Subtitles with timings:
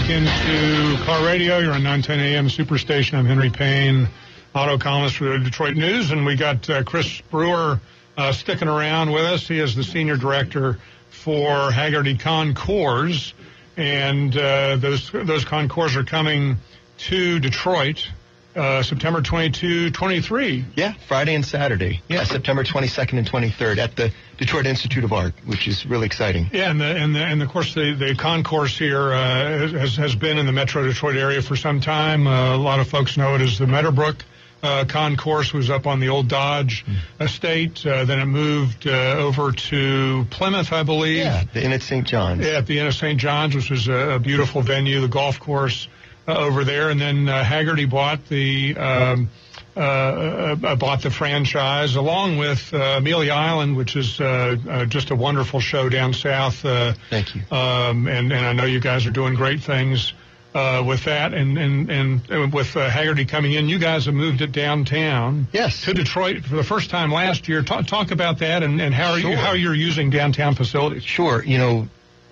[0.00, 1.58] Back into Car Radio.
[1.58, 3.18] You're on 910 AM Superstation.
[3.18, 4.08] I'm Henry Payne,
[4.54, 7.78] auto columnist for the Detroit News, and we got uh, Chris Brewer
[8.16, 9.46] uh, sticking around with us.
[9.46, 10.78] He is the senior director
[11.10, 13.34] for Hagerty Concours,
[13.76, 16.56] and uh, those those concours are coming
[17.00, 18.08] to Detroit
[18.56, 20.64] uh, September 22, 23.
[20.76, 22.02] Yeah, Friday and Saturday.
[22.08, 26.50] Yeah, September 22nd and 23rd at the Detroit Institute of Art, which is really exciting.
[26.52, 30.14] Yeah, and the, and, the, and of course the, the concours here uh, has, has
[30.16, 32.26] been in the Metro Detroit area for some time.
[32.26, 34.24] Uh, a lot of folks know it as the Meadowbrook
[34.62, 37.24] uh, concours was up on the old Dodge Mm.
[37.24, 37.86] estate.
[37.86, 41.18] Uh, then it moved uh, over to Plymouth, I believe.
[41.18, 42.06] Yeah, the Inn at St.
[42.06, 42.44] John's.
[42.44, 43.18] Yeah, at the Inn of St.
[43.18, 45.96] John's, which was a, a beautiful venue, the golf course uh,
[46.28, 46.90] over there.
[46.90, 49.28] And then uh, Hagerty bought the um,
[49.76, 55.10] uh, uh, bought the franchise along with uh, Amelia Island, which is uh, uh, just
[55.10, 56.64] a wonderful show down south.
[56.64, 57.42] Uh, Thank you.
[57.50, 60.12] um, and and I know you guys are doing great things.
[60.52, 64.40] Uh, with that and, and, and with uh, Hagerty coming in, you guys have moved
[64.40, 65.82] it downtown Yes.
[65.82, 67.62] to Detroit for the first time last year.
[67.62, 71.04] Talk, talk about that and, and how, are you, how you're using downtown facilities.
[71.04, 71.86] Sure, you know,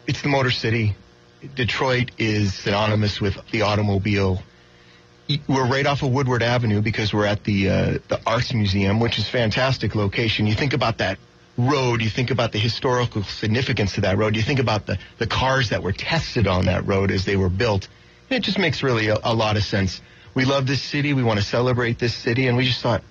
[0.09, 0.97] it's the Motor City.
[1.55, 4.43] Detroit is synonymous with the automobile.
[5.47, 9.19] We're right off of Woodward Avenue because we're at the uh, the Arts Museum, which
[9.19, 10.47] is fantastic location.
[10.47, 11.19] You think about that
[11.59, 15.27] road, you think about the historical significance of that road, you think about the, the
[15.27, 17.89] cars that were tested on that road as they were built.
[18.31, 20.01] It just makes really a, a lot of sense.
[20.35, 23.03] We love this city, we want to celebrate this city, and we just thought,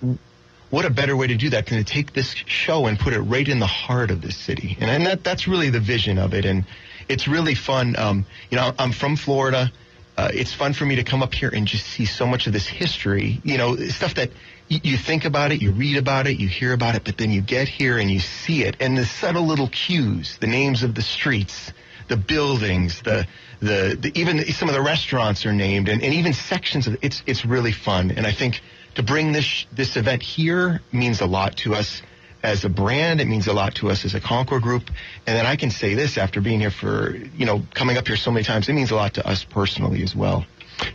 [0.70, 3.20] what a better way to do that than to take this show and put it
[3.20, 4.76] right in the heart of this city.
[4.80, 6.46] And, and that, that's really the vision of it.
[6.46, 6.64] And
[7.08, 7.96] it's really fun.
[7.96, 9.72] Um, you know, I'm from Florida.
[10.16, 12.52] Uh, it's fun for me to come up here and just see so much of
[12.52, 14.30] this history, you know, stuff that
[14.68, 17.30] y- you think about it, you read about it, you hear about it, but then
[17.30, 18.76] you get here and you see it.
[18.80, 21.72] And the subtle little cues, the names of the streets,
[22.08, 23.28] the buildings, the,
[23.60, 26.96] the, the even some of the restaurants are named and, and even sections of.
[27.00, 28.10] It's, it's really fun.
[28.10, 28.60] And I think
[28.96, 32.02] to bring this, this event here means a lot to us
[32.42, 33.20] as a brand.
[33.20, 34.90] It means a lot to us as a Concours group.
[35.26, 38.16] And then I can say this after being here for, you know, coming up here
[38.16, 40.44] so many times, it means a lot to us personally as well.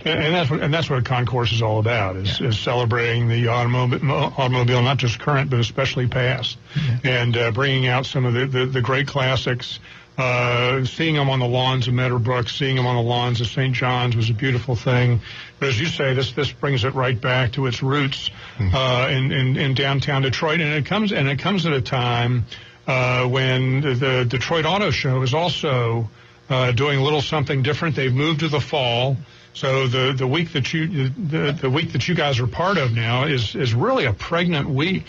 [0.05, 3.49] And, that's what and that's what a concours is all about is, is celebrating the
[3.49, 6.57] automobile, automobile, not just current but especially past,
[7.03, 9.79] and uh, bringing out some of the, the, the great classics.
[10.15, 13.73] Uh, seeing them on the lawns of Meadowbrook, seeing them on the lawns of St.
[13.73, 15.21] John's was a beautiful thing.
[15.59, 18.29] But as you say, this this brings it right back to its roots
[18.59, 22.45] uh, in, in in downtown Detroit, and it comes and it comes at a time
[22.85, 26.09] uh, when the, the Detroit Auto Show is also
[26.49, 27.95] uh, doing a little something different.
[27.95, 29.17] They've moved to the fall.
[29.53, 32.91] So the, the week that you the, the week that you guys are part of
[32.91, 35.05] now is is really a pregnant week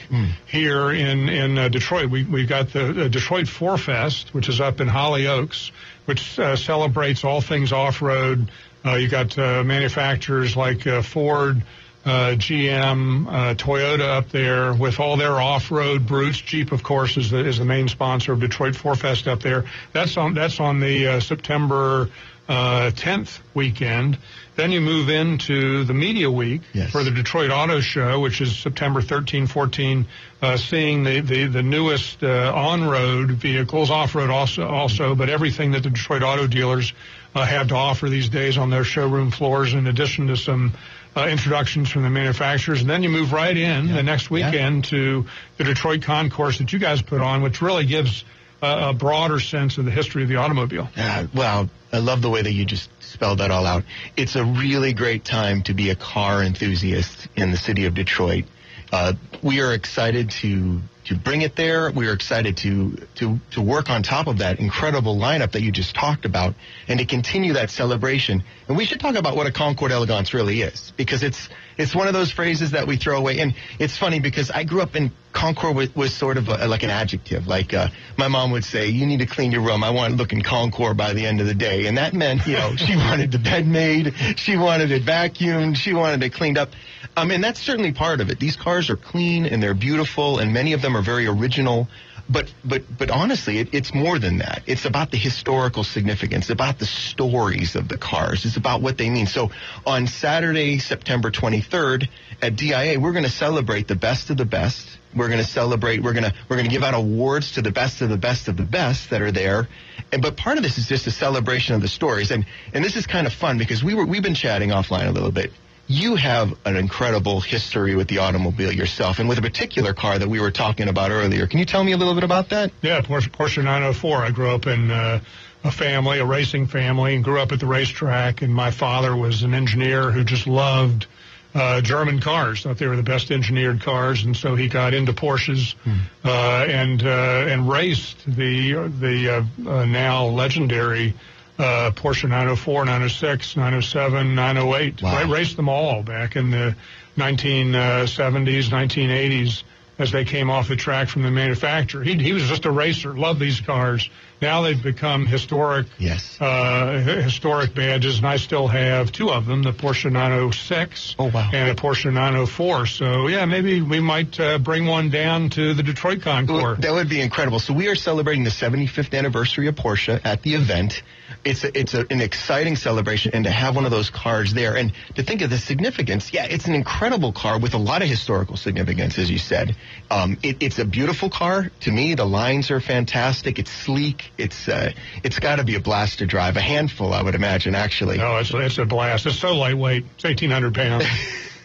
[0.47, 2.11] here in in uh, Detroit.
[2.11, 5.73] We we've got the, the Detroit Four Fest, which is up in Holly Oaks,
[6.05, 8.51] which uh, celebrates all things off road.
[8.85, 11.63] Uh, you got uh, manufacturers like uh, Ford,
[12.05, 16.39] uh, GM, uh, Toyota up there with all their off-road brutes.
[16.39, 19.65] Jeep, of course, is the is the main sponsor of Detroit Four Fest up there.
[19.93, 22.11] That's on that's on the uh, September
[22.49, 24.19] uh, 10th weekend.
[24.57, 26.91] Then you move into the media week Yes.
[26.91, 30.07] for the Detroit Auto Show, which is September 13, 14,
[30.43, 35.83] uh, seeing the, the, the newest uh, on-road vehicles, off-road also, also, but everything that
[35.83, 36.93] the Detroit auto dealers
[37.35, 40.73] uh, have to offer these days on their showroom floors, in addition to some
[41.17, 42.81] uh, introductions from the manufacturers.
[42.81, 45.27] And then you move right in the next weekend to
[45.57, 48.25] the Detroit Concours that you guys put on, which really gives
[48.63, 50.89] a, a broader sense of the history of the automobile.
[50.97, 53.85] Uh, well, I love the way that you just spelled that all out.
[54.17, 58.47] It's a really great time to be a car enthusiast in the city of Detroit.
[58.93, 59.13] Uh,
[59.43, 61.91] we are excited to to bring it there.
[61.91, 65.73] We are excited to to to work on top of that incredible lineup that you
[65.73, 66.55] just talked about,
[66.89, 68.43] and to continue that celebration.
[68.69, 72.07] And we should talk about what a Concours d'Elegance really is, because it's it's one
[72.07, 73.41] of those phrases that we throw away.
[73.41, 76.83] And it's funny because I grew up in concours was, was sort of a, like
[76.85, 77.47] an adjective.
[77.47, 79.85] Like uh, my mom would say, "You need to clean your room.
[79.85, 82.55] I want it looking concours by the end of the day," and that meant you
[82.55, 86.71] know she wanted the bed made, she wanted it vacuumed, she wanted it cleaned up.
[87.17, 88.41] Um, and that's certainly part of it.
[88.41, 91.89] These cars are clean and they're beautiful, and many of them are very original.
[92.29, 94.63] But but but honestly, it, it's more than that.
[94.67, 98.47] It's about the historical significance, about the stories of the cars.
[98.47, 99.27] It's about what they mean.
[99.27, 99.51] So
[99.87, 102.09] on Saturday, September 23rd
[102.41, 104.99] at DIA, we're going to celebrate the best of the best.
[105.15, 106.03] We're going to celebrate.
[106.03, 108.49] We're going to we're going to give out awards to the best of the best
[108.49, 109.69] of the best that are there.
[110.11, 112.31] And but part of this is just a celebration of the stories.
[112.31, 115.13] And and this is kind of fun because we were we've been chatting offline a
[115.13, 115.53] little bit
[115.87, 120.29] you have an incredible history with the automobile yourself, and with a particular car that
[120.29, 121.47] we were talking about earlier.
[121.47, 122.73] Can you tell me a little bit about that?
[122.83, 124.19] Yeah, Porsche, Porsche 904.
[124.19, 125.21] I grew up in uh,
[125.63, 128.43] a family, a racing family, and grew up at the racetrack.
[128.43, 131.07] And my father was an engineer who just loved
[131.55, 132.63] uh, German cars.
[132.63, 135.99] Thought they were the best engineered cars, and so he got into Porsches hmm.
[136.25, 141.15] uh, and uh, and raced the the uh, uh, now legendary
[141.59, 145.03] uh, Porsche 904, 906, 907, 908.
[145.03, 145.11] Wow.
[145.11, 146.77] I raced them all back in the
[147.17, 149.63] 1970s, 1980s
[149.99, 152.03] as they came off the track from the manufacturer.
[152.03, 154.09] He, he was just a racer, loved these cars.
[154.45, 159.63] Now they've become historic, yes, uh, historic badges, and I still have two of them:
[159.63, 161.49] the Porsche 906 oh, wow.
[161.51, 162.85] and a Porsche 904.
[162.85, 166.81] So yeah, maybe we might uh, bring one down to the Detroit Concours.
[166.81, 167.59] That would be incredible.
[167.59, 171.03] So we are celebrating the 75th anniversary of Porsche at the event.
[171.43, 174.77] It's a, it's a, an exciting celebration, and to have one of those cars there,
[174.77, 176.35] and to think of the significance.
[176.35, 179.75] Yeah, it's an incredible car with a lot of historical significance, as you said.
[180.11, 182.15] Um, it, it's a beautiful car to me.
[182.15, 183.59] The lines are fantastic.
[183.59, 184.33] It's sleek.
[184.37, 184.93] It's uh,
[185.23, 186.57] it's got to be a blast to drive.
[186.57, 188.19] A handful, I would imagine, actually.
[188.19, 189.27] No, it's it's a blast.
[189.27, 190.05] It's so lightweight.
[190.17, 191.07] It's eighteen hundred pounds.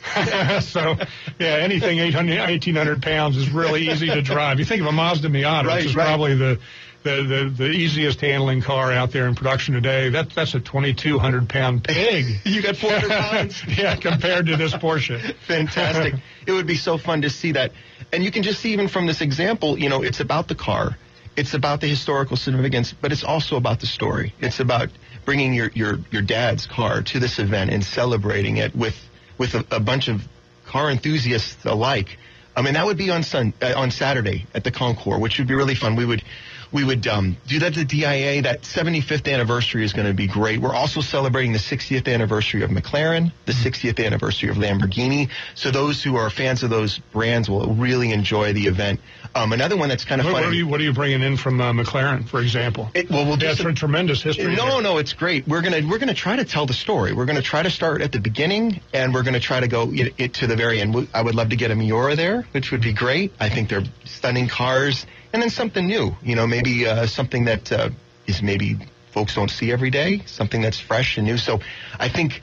[0.61, 0.95] so,
[1.39, 4.59] yeah, anything 800, 1800 pounds is really easy to drive.
[4.59, 6.05] You think of a Mazda Miata, right, which is right.
[6.05, 6.59] probably the,
[7.03, 10.09] the, the, the easiest handling car out there in production today.
[10.09, 12.25] That, that's a 2,200 pound pig.
[12.45, 13.63] you got 400 pounds?
[13.67, 15.35] yeah, compared to this Porsche.
[15.47, 16.15] Fantastic.
[16.47, 17.71] it would be so fun to see that.
[18.11, 20.97] And you can just see even from this example, you know, it's about the car
[21.39, 24.33] it's about the historical significance, but it's also about the story.
[24.41, 24.89] It's about
[25.23, 28.95] bringing your, your, your dad's car to this event and celebrating it with,
[29.37, 30.21] with a, a bunch of
[30.65, 32.17] car enthusiasts alike.
[32.57, 35.47] I mean, that would be on Sun, uh, on Saturday at the Concours, which would
[35.47, 35.95] be really fun.
[35.95, 36.23] We would
[36.71, 38.41] we would um, do that at the DIA.
[38.43, 40.59] That 75th anniversary is going to be great.
[40.59, 44.05] We're also celebrating the 60th anniversary of McLaren, the 60th mm-hmm.
[44.05, 45.29] anniversary of Lamborghini.
[45.55, 48.99] So those who are fans of those brands will really enjoy the event.
[49.35, 50.45] Um, another one that's kind of what, funny.
[50.45, 52.89] What are, you, what are you bringing in from uh, McLaren, for example?
[52.93, 54.55] It, well, we'll That's a tremendous history.
[54.55, 54.81] No, here.
[54.81, 55.47] no, it's great.
[55.47, 57.13] We're gonna we're gonna try to tell the story.
[57.13, 60.15] We're gonna try to start at the beginning, and we're gonna try to go it,
[60.17, 61.07] it to the very end.
[61.13, 63.31] I would love to get a Miura there, which would be great.
[63.39, 66.15] I think they're stunning cars and then something new.
[66.23, 67.89] You know, maybe uh, something that uh,
[68.27, 68.77] is maybe
[69.11, 71.37] folks don't see every day, something that's fresh and new.
[71.37, 71.59] So
[71.99, 72.41] I think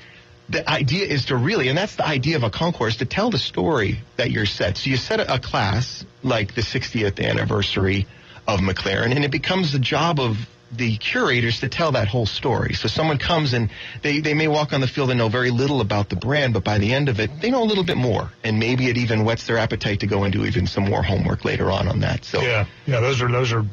[0.48, 3.38] the idea is to really, and that's the idea of a concours, to tell the
[3.38, 4.76] story that you're set.
[4.76, 8.06] So you set a, a class like the 60th anniversary
[8.46, 10.36] of McLaren, and it becomes the job of
[10.72, 12.74] the curators to tell that whole story.
[12.74, 13.70] So someone comes and
[14.02, 16.64] they, they may walk on the field and know very little about the brand, but
[16.64, 18.30] by the end of it, they know a little bit more.
[18.42, 21.44] And maybe it even whets their appetite to go and do even some more homework
[21.44, 22.24] later on on that.
[22.24, 23.64] So yeah, yeah, those are those are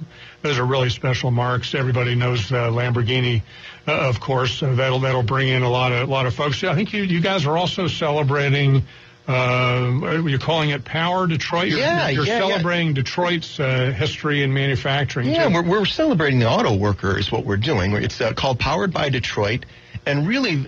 [0.44, 1.74] those are really special marks.
[1.74, 3.42] Everybody knows uh, Lamborghini,
[3.88, 4.62] uh, of course.
[4.62, 6.64] Uh, that'll that'll bring in a lot of a lot of folks.
[6.64, 8.84] I think you you guys are also celebrating
[9.28, 11.70] uh, you're calling it Power Detroit.
[11.70, 12.94] You're, yeah, you're yeah, celebrating yeah.
[12.94, 15.30] Detroit's uh, history in manufacturing.
[15.30, 17.94] Yeah, we're, we're celebrating the auto worker is what we're doing.
[17.94, 19.66] It's uh, called Powered by Detroit,
[20.06, 20.66] and really,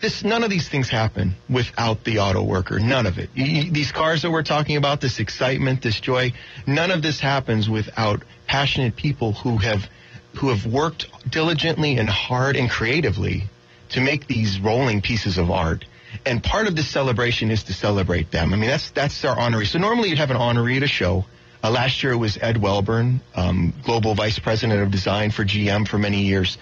[0.00, 2.78] this none of these things happen without the auto worker.
[2.78, 3.30] None of it.
[3.34, 6.32] these cars that we're talking about, this excitement, this joy,
[6.66, 9.88] none of this happens without passionate people who have
[10.36, 13.44] who have worked diligently and hard and creatively
[13.90, 15.84] to make these rolling pieces of art
[16.24, 18.52] and part of this celebration is to celebrate them.
[18.52, 19.66] I mean, that's that's our honoree.
[19.66, 21.24] So normally you'd have an honoree at a show.
[21.62, 25.86] Uh, last year it was Ed Welburn, um, global vice president of design for GM
[25.86, 26.58] for many years.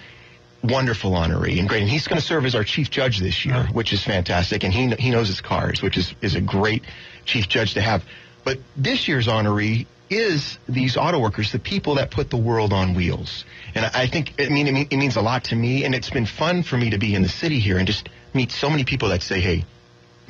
[0.63, 1.81] Wonderful honoree and great.
[1.81, 4.63] And he's going to serve as our chief judge this year, which is fantastic.
[4.63, 6.83] And he he knows his cars, which is is a great
[7.25, 8.03] chief judge to have.
[8.43, 12.93] But this year's honoree is these auto workers, the people that put the world on
[12.95, 13.45] wheels.
[13.73, 15.85] And I think, I mean, it, means a lot to me.
[15.85, 18.51] And it's been fun for me to be in the city here and just meet
[18.51, 19.65] so many people that say, hey,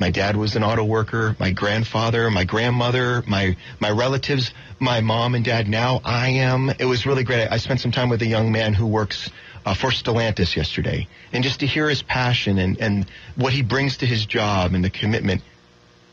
[0.02, 1.36] My dad was an auto worker.
[1.38, 5.68] My grandfather, my grandmother, my my relatives, my mom and dad.
[5.68, 6.70] Now I am.
[6.70, 7.46] It was really great.
[7.48, 9.30] I spent some time with a young man who works
[9.64, 13.06] uh, for Stellantis yesterday, and just to hear his passion and and
[13.36, 15.42] what he brings to his job and the commitment.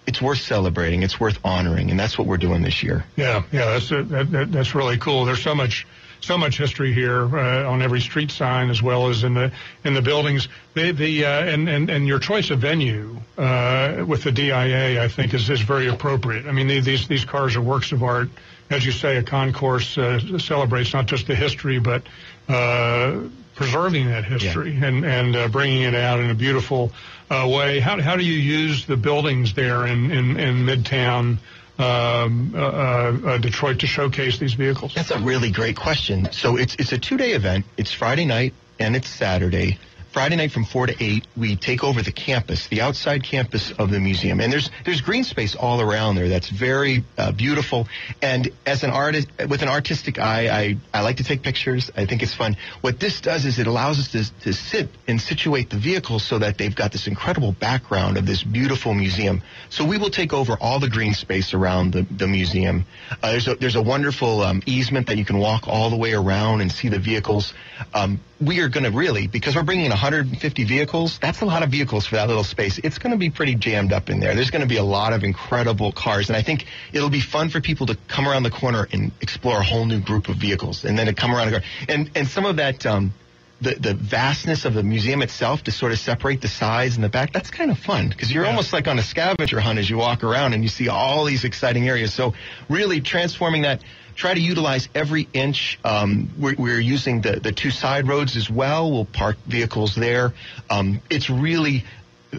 [0.06, 1.02] It's worth celebrating.
[1.04, 3.06] It's worth honoring, and that's what we're doing this year.
[3.16, 5.26] Yeah, yeah, that's that, that, that's really cool.
[5.26, 5.88] There's so much
[6.22, 9.52] so much history here uh, on every street sign as well as in the
[9.84, 10.48] in the buildings.
[10.74, 15.08] The the uh, and, and and your choice of venue uh, with the DIA, I
[15.08, 16.46] think, is is very appropriate.
[16.46, 18.30] I mean, these these cars are works of art.
[18.70, 22.04] As you say, a concours uh, celebrates not just the history, but
[22.48, 23.22] uh,
[23.56, 24.86] preserving that history yeah.
[24.86, 26.92] and and uh, bringing it out in a beautiful
[27.30, 27.80] way.
[27.80, 31.40] How how do you use the buildings there in in, in Midtown?
[31.80, 34.94] Um, uh, uh, Detroit to showcase these vehicles?
[34.94, 36.30] That's a really great question.
[36.32, 37.66] So it's it's a two day event.
[37.78, 39.80] It's Friday night and it's Saturday.
[40.12, 43.92] Friday night from four to eight, we take over the campus, the outside campus of
[43.92, 47.88] the museum, and there's there's green space all around there that's very uh, beautiful.
[48.20, 51.92] And as an artist, with an artistic eye, I I like to take pictures.
[51.96, 52.58] I think it's fun.
[52.82, 56.40] What this does is it allows us to to sit and situate the vehicles so
[56.40, 59.44] that they've got this incredible background of this beautiful museum.
[59.70, 62.86] So we will take over all the green space around the the museum.
[63.22, 66.14] Uh, there's a there's a wonderful um, easement that you can walk all the way
[66.14, 67.54] around and see the vehicles.
[67.94, 71.20] Um, we are going to really because we're bringing 150 vehicles.
[71.20, 72.78] That's a lot of vehicles for that little space.
[72.78, 74.34] It's going to be pretty jammed up in there.
[74.34, 77.50] There's going to be a lot of incredible cars, and I think it'll be fun
[77.50, 80.86] for people to come around the corner and explore a whole new group of vehicles,
[80.86, 81.62] and then to come around.
[81.90, 82.86] And and some of that.
[82.86, 83.14] Um,
[83.62, 87.10] the, the vastness of the museum itself to sort of separate the sides and the
[87.10, 88.52] back, that's kind of fun because you're yeah.
[88.52, 91.44] almost like on a scavenger hunt as you walk around and you see all these
[91.44, 92.14] exciting areas.
[92.14, 92.36] So
[92.70, 93.82] really transforming that
[94.16, 95.80] try to utilize every inch.
[95.84, 98.92] Um, we're, we're, using the, the two side roads as well.
[98.92, 100.34] We'll park vehicles there.
[100.70, 101.86] Um, it's really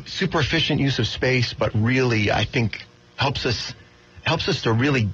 [0.07, 2.85] super efficient use of space, but really, I think
[3.17, 3.75] helps us
[4.23, 5.09] helps us to really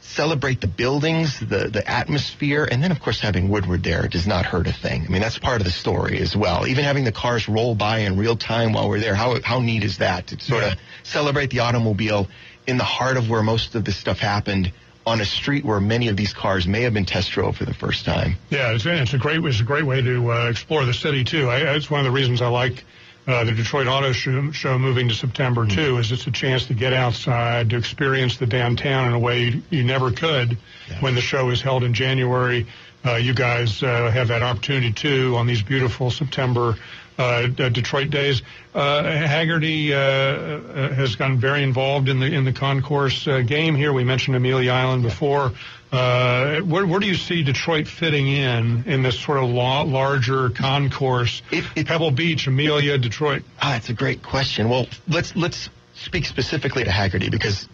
[0.00, 4.44] celebrate the buildings, the the atmosphere, and then of course having Woodward there does not
[4.44, 5.04] hurt a thing.
[5.06, 6.66] I mean that's part of the story as well.
[6.66, 9.84] Even having the cars roll by in real time while we're there, how how neat
[9.84, 10.72] is that to sort yeah.
[10.72, 12.28] of celebrate the automobile
[12.66, 14.72] in the heart of where most of this stuff happened
[15.06, 17.74] on a street where many of these cars may have been test drove for the
[17.74, 18.36] first time.
[18.50, 21.48] Yeah, it's, it's a great it's a great way to uh, explore the city too.
[21.48, 22.84] I, it's one of the reasons I like
[23.26, 25.76] uh, the Detroit Auto Show, show moving to September mm-hmm.
[25.76, 25.98] too.
[25.98, 29.62] Is it's a chance to get outside to experience the downtown in a way you,
[29.70, 30.56] you never could
[30.88, 31.00] yeah.
[31.00, 32.66] when the show is held in January.
[33.04, 36.76] Uh, you guys uh, have that opportunity too on these beautiful September
[37.18, 38.42] uh, Detroit days.
[38.74, 43.92] Uh, Hagerty uh, has gotten very involved in the in the concours game here.
[43.92, 45.52] We mentioned Amelia Island before.
[45.92, 51.42] Uh, where, where, do you see Detroit fitting in in this sort of larger concours?
[51.50, 53.42] It, it, Pebble Beach, Amelia, Detroit.
[53.60, 54.70] Ah, that's a great question.
[54.70, 57.68] Well, let's let's speak specifically to Hagerty because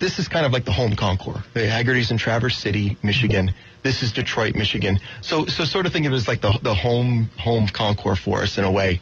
[0.00, 1.42] this is kind of like the home concours.
[1.54, 3.54] The Hagerty's in Traverse City, Michigan.
[3.82, 5.00] This is Detroit, Michigan.
[5.22, 8.42] So, so sort of think of it as like the the home home concours for
[8.42, 9.00] us in a way.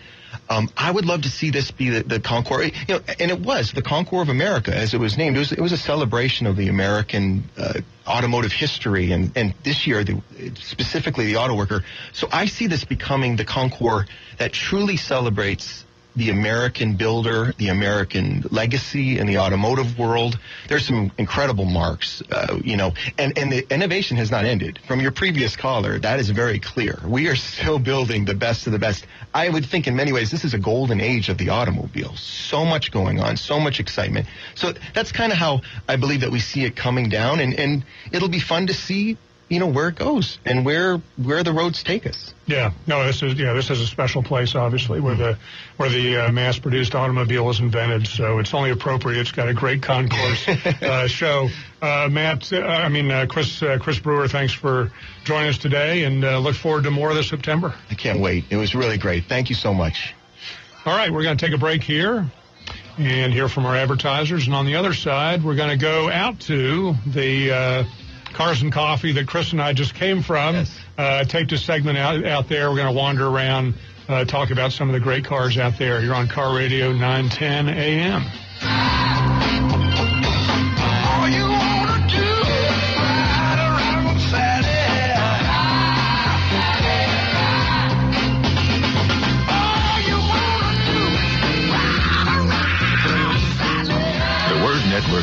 [0.51, 3.41] Um, I would love to see this be the, the Concours, you know, and it
[3.41, 5.37] was the Concours of America as it was named.
[5.37, 9.87] It was, it was a celebration of the American uh, automotive history, and, and this
[9.87, 10.21] year, the,
[10.55, 11.85] specifically the auto worker.
[12.13, 14.07] So I see this becoming the Concours
[14.39, 15.85] that truly celebrates
[16.19, 20.39] the American builder, the American legacy in the automotive world.
[20.69, 24.81] There's some incredible marks, uh, you know, and, and the innovation has not ended.
[24.87, 26.99] From your previous caller, that is very clear.
[27.07, 29.07] We are still building the best of the best.
[29.33, 32.15] I would think in many ways this is a golden age of the automobile.
[32.17, 34.27] So much going on, so much excitement.
[34.57, 37.85] So that's kind of how I believe that we see it coming down and, and
[38.11, 39.17] it'll be fun to see
[39.49, 42.35] you know where it goes and where where the roads take us.
[42.47, 45.39] Yeah, no, this is yeah, this is a special place, obviously, where the
[45.77, 48.07] where the uh, mass-produced automobile was invented.
[48.07, 49.21] So it's only appropriate.
[49.21, 50.47] It's got a great concours
[50.83, 51.49] uh, show.
[51.81, 54.91] Uh, Matt, uh, I mean uh, Chris uh, Chris Brewer, thanks for
[55.25, 57.75] joining us today, and look forward to more this September.
[57.91, 58.45] I can't wait.
[58.51, 59.25] It was really great.
[59.25, 60.15] Thank you so much.
[60.85, 62.31] All right, we're going to take a break here
[62.97, 66.41] and hear from our advertisers, and on the other side, we're going to go out
[66.41, 67.87] to the
[68.39, 70.55] Cars and Coffee that Chris and I just came from.
[70.55, 70.79] Yes.
[70.97, 72.71] Uh, take this segment out, out there.
[72.71, 73.75] We're going to wander around,
[74.09, 76.01] uh, talk about some of the great cars out there.
[76.01, 78.88] You're on Car Radio 910 AM.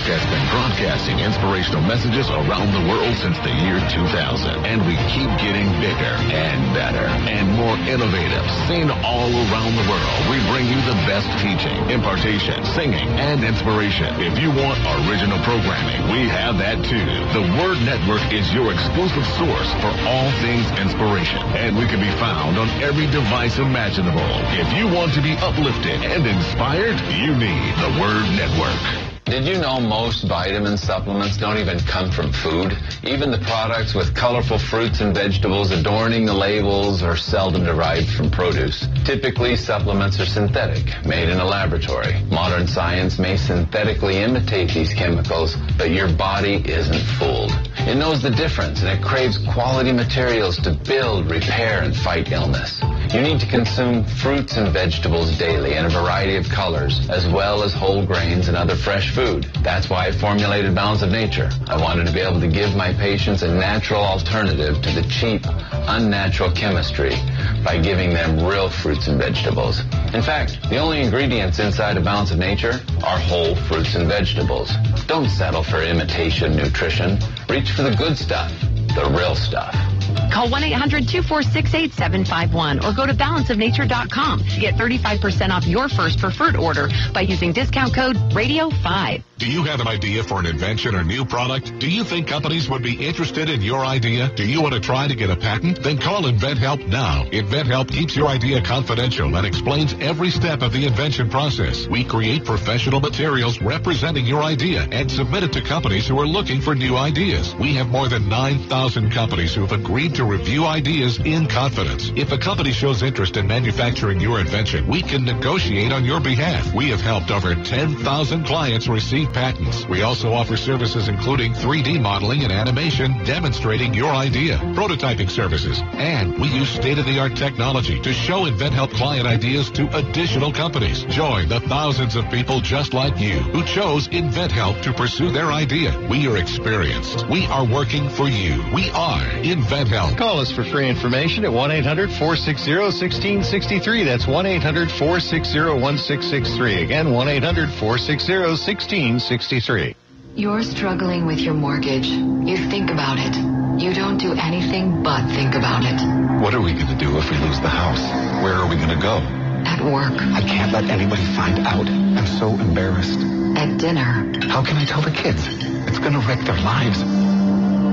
[0.04, 4.68] Has been broadcasting inspirational messages around the world since the year 2000.
[4.68, 8.44] And we keep getting bigger and better and more innovative.
[8.68, 14.12] Seen all around the world, we bring you the best teaching, impartation, singing, and inspiration.
[14.20, 14.76] If you want
[15.08, 17.08] original programming, we have that too.
[17.32, 21.40] The Word Network is your exclusive source for all things inspiration.
[21.56, 24.28] And we can be found on every device imaginable.
[24.60, 29.15] If you want to be uplifted and inspired, you need the Word Network.
[29.26, 32.78] Did you know most vitamin supplements don't even come from food?
[33.04, 38.30] Even the products with colorful fruits and vegetables adorning the labels are seldom derived from
[38.30, 38.88] produce.
[39.04, 42.22] Typically, supplements are synthetic, made in a laboratory.
[42.30, 47.52] Modern science may synthetically imitate these chemicals, but your body isn't fooled.
[47.80, 52.80] It knows the difference and it craves quality materials to build, repair, and fight illness.
[53.16, 57.64] You need to consume fruits and vegetables daily in a variety of colors, as well
[57.64, 59.46] as whole grains and other fresh food.
[59.62, 61.50] That's why I formulated Balance of Nature.
[61.68, 65.44] I wanted to be able to give my patients a natural alternative to the cheap,
[65.88, 67.16] unnatural chemistry
[67.64, 69.80] by giving them real fruits and vegetables.
[70.14, 74.74] In fact, the only ingredients inside a Balance of Nature are whole fruits and vegetables.
[75.08, 77.18] Don't settle for imitation nutrition.
[77.48, 78.52] Reach for the good stuff,
[78.94, 79.95] the real stuff.
[80.32, 87.22] Call 1-800-246-8751 or go to balanceofnature.com to get 35% off your first preferred order by
[87.22, 89.24] using discount code RADIO5.
[89.38, 91.78] Do you have an idea for an invention or new product?
[91.80, 94.34] Do you think companies would be interested in your idea?
[94.34, 95.84] Do you want to try to get a patent?
[95.84, 97.26] Then call InventHelp now.
[97.26, 101.86] InventHelp keeps your idea confidential and explains every step of the invention process.
[101.86, 106.62] We create professional materials representing your idea and submit it to companies who are looking
[106.62, 107.54] for new ideas.
[107.56, 109.74] We have more than 9,000 companies who have
[110.14, 112.12] to review ideas in confidence.
[112.16, 116.74] If a company shows interest in manufacturing your invention, we can negotiate on your behalf.
[116.74, 119.88] We have helped over 10,000 clients receive patents.
[119.88, 126.38] We also offer services including 3D modeling and animation demonstrating your idea, prototyping services, and
[126.38, 131.04] we use state-of-the-art technology to show InventHelp client ideas to additional companies.
[131.06, 135.98] Join the thousands of people just like you who chose InventHelp to pursue their idea.
[136.10, 137.28] We are experienced.
[137.28, 138.64] We are working for you.
[138.74, 139.95] We are InventHelp.
[139.96, 144.04] Call us for free information at 1-800-460-1663.
[144.04, 146.84] That's 1-800-460-1663.
[146.84, 149.96] Again, 1-800-460-1663.
[150.36, 152.08] You're struggling with your mortgage.
[152.08, 153.38] You think about it.
[153.82, 155.96] You don't do anything but think about it.
[156.42, 158.02] What are we going to do if we lose the house?
[158.44, 159.20] Where are we going to go?
[159.66, 160.22] At work.
[160.22, 161.88] I can't let anybody find out.
[161.88, 163.22] I'm so embarrassed.
[163.58, 164.30] At dinner.
[164.50, 165.48] How can I tell the kids?
[165.88, 167.02] It's going to wreck their lives.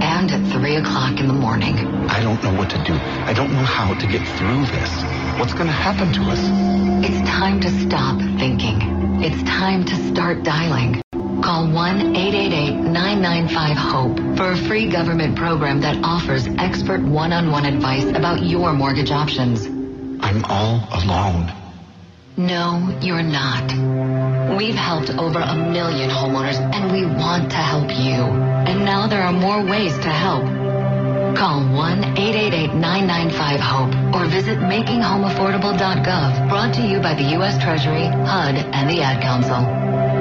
[0.02, 1.78] And at 3 o'clock in the morning.
[2.10, 2.92] I don't know what to do.
[2.92, 4.90] I don't know how to get through this.
[5.38, 6.40] What's going to happen to us?
[7.06, 9.22] It's time to stop thinking.
[9.22, 11.00] It's time to start dialing.
[11.12, 19.12] Call 1-888-995-HOPE for a free government program that offers expert one-on-one advice about your mortgage
[19.12, 19.64] options.
[20.20, 21.52] I'm all alone.
[22.36, 23.70] No, you're not.
[24.56, 28.24] We've helped over a million homeowners and we want to help you.
[28.24, 30.44] And now there are more ways to help.
[31.36, 36.48] Call 1-888-995-HOPE or visit makinghomeaffordable.gov.
[36.48, 37.58] Brought to you by the U.S.
[37.62, 40.11] Treasury, HUD, and the Ad Council.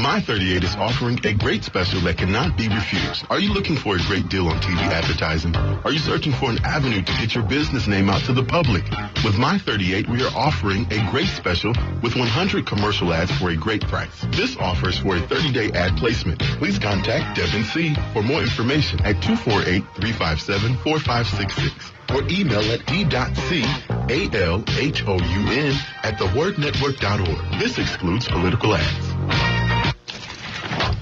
[0.00, 3.24] My 38 is offering a great special that cannot be refused.
[3.30, 5.56] Are you looking for a great deal on TV advertising?
[5.56, 8.84] Are you searching for an avenue to get your business name out to the public?
[9.24, 13.56] With My 38, we are offering a great special with 100 commercial ads for a
[13.56, 14.24] great price.
[14.30, 16.38] This offers for a 30-day ad placement.
[16.58, 17.96] Please contact Devin C.
[18.12, 23.66] for more information at 248-357-4566 or email at d.c.alhoun
[26.04, 27.60] at thewordnetwork.org.
[27.60, 29.07] This excludes political ads.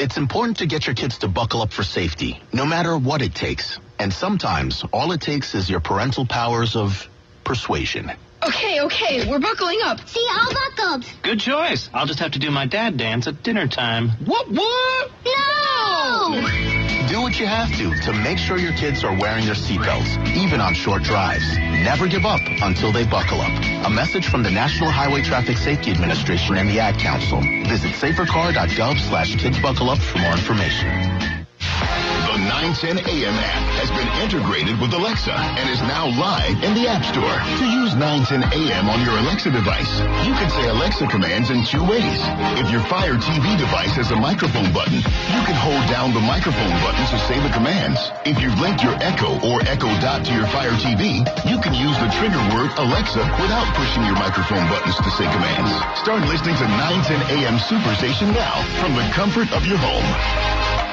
[0.00, 3.34] It's important to get your kids to buckle up for safety, no matter what it
[3.34, 3.80] takes.
[3.98, 7.08] And sometimes all it takes is your parental powers of
[7.42, 8.12] persuasion.
[8.46, 10.08] Okay, okay, we're buckling up.
[10.08, 11.04] See, all buckled.
[11.22, 11.90] Good choice.
[11.92, 14.10] I'll just have to do my dad dance at dinner time.
[14.24, 15.10] What, what?
[15.26, 16.77] No!
[17.08, 20.60] Do what you have to to make sure your kids are wearing their seatbelts, even
[20.60, 21.56] on short drives.
[21.56, 23.86] Never give up until they buckle up.
[23.86, 27.40] A message from the National Highway Traffic Safety Administration and the Ad Council.
[27.40, 31.47] Visit safercar.gov slash kidsbuckleup for more information.
[31.68, 36.88] The 910 AM app has been integrated with Alexa and is now live in the
[36.88, 37.36] App Store.
[37.60, 41.84] To use 910 AM on your Alexa device, you can say Alexa commands in two
[41.84, 42.20] ways.
[42.56, 46.72] If your Fire TV device has a microphone button, you can hold down the microphone
[46.80, 48.00] button to say the commands.
[48.24, 51.96] If you've linked your Echo or Echo Dot to your Fire TV, you can use
[52.00, 55.72] the trigger word Alexa without pushing your microphone buttons to say commands.
[56.00, 56.66] Start listening to
[57.04, 60.87] 910 AM Superstation now from the comfort of your home.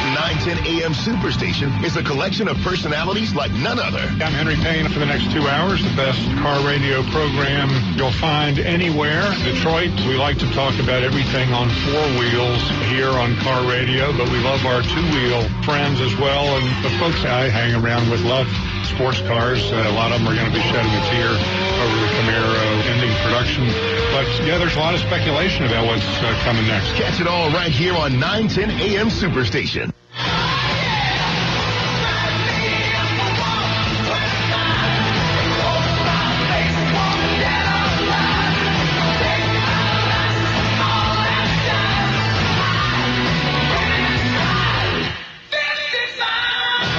[0.00, 4.00] 910 AM Superstation is a collection of personalities like none other.
[4.00, 8.58] I'm Henry Payne for the next two hours, the best car radio program you'll find
[8.58, 9.22] anywhere.
[9.44, 14.28] Detroit, we like to talk about everything on four wheels here on car radio, but
[14.30, 16.56] we love our two-wheel friends as well.
[16.56, 18.48] And the folks I hang around with love
[18.90, 19.62] sports cars.
[19.72, 22.60] Uh, a lot of them are going to be shedding a tear over the Camaro
[22.90, 23.64] ending production.
[24.12, 26.92] But yeah, there's a lot of speculation about what's uh, coming next.
[26.94, 29.92] Catch it all right here on 910 AM Superstation.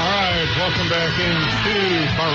[0.01, 1.70] All right, welcome back into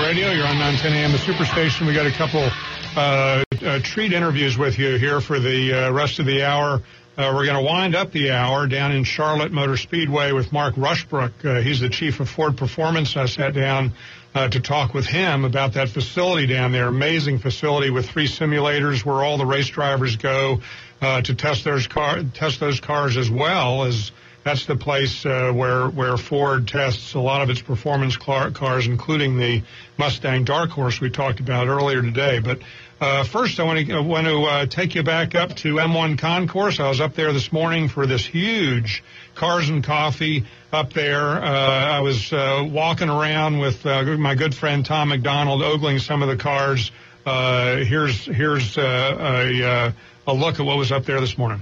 [0.07, 0.31] Radio.
[0.31, 1.85] You're on 910 AM, the Superstation.
[1.85, 2.49] We got a couple
[2.95, 6.81] uh, uh, treat interviews with you here for the uh, rest of the hour.
[7.17, 10.75] Uh, we're going to wind up the hour down in Charlotte Motor Speedway with Mark
[10.75, 11.43] Rushbrook.
[11.43, 13.17] Uh, he's the chief of Ford Performance.
[13.17, 13.91] I sat down
[14.33, 16.87] uh, to talk with him about that facility down there.
[16.87, 20.61] Amazing facility with three simulators where all the race drivers go
[21.01, 24.13] to test those car test those cars as well as
[24.47, 28.87] that's the place uh, where where Ford tests a lot of its performance car, cars,
[28.87, 29.61] including the
[29.97, 32.39] Mustang Dark Horse we talked about earlier today.
[32.39, 32.59] But
[33.01, 36.79] uh, first, I want to want to uh, take you back up to M1 Concourse.
[36.79, 39.03] I was up there this morning for this huge
[39.35, 41.19] cars and coffee up there.
[41.19, 46.23] Uh, I was uh, walking around with uh, my good friend Tom McDonald, ogling some
[46.23, 46.89] of the cars.
[47.25, 49.93] Here's here's a
[50.25, 51.61] a look at what was up there this morning.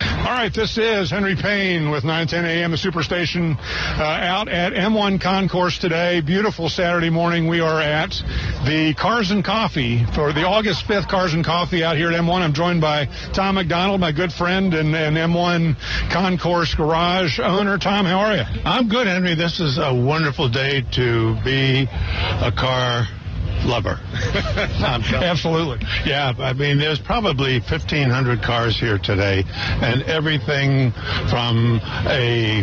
[0.00, 3.58] All right, this is Henry Payne with 910 AM, the Superstation,
[3.98, 6.20] uh, out at M1 Concourse today.
[6.20, 7.48] Beautiful Saturday morning.
[7.48, 8.10] We are at
[8.64, 12.40] the Cars and Coffee for the August 5th Cars and Coffee out here at M1.
[12.40, 15.76] I'm joined by Tom McDonald, my good friend and, and M1
[16.12, 17.76] Concourse Garage owner.
[17.76, 18.44] Tom, how are you?
[18.64, 19.34] I'm good, Henry.
[19.34, 23.06] This is a wonderful day to be a car
[23.64, 23.98] lover.
[24.80, 25.78] Um, Absolutely.
[26.06, 30.92] Yeah, I mean, there's probably 1,500 cars here today, and everything
[31.28, 32.62] from a,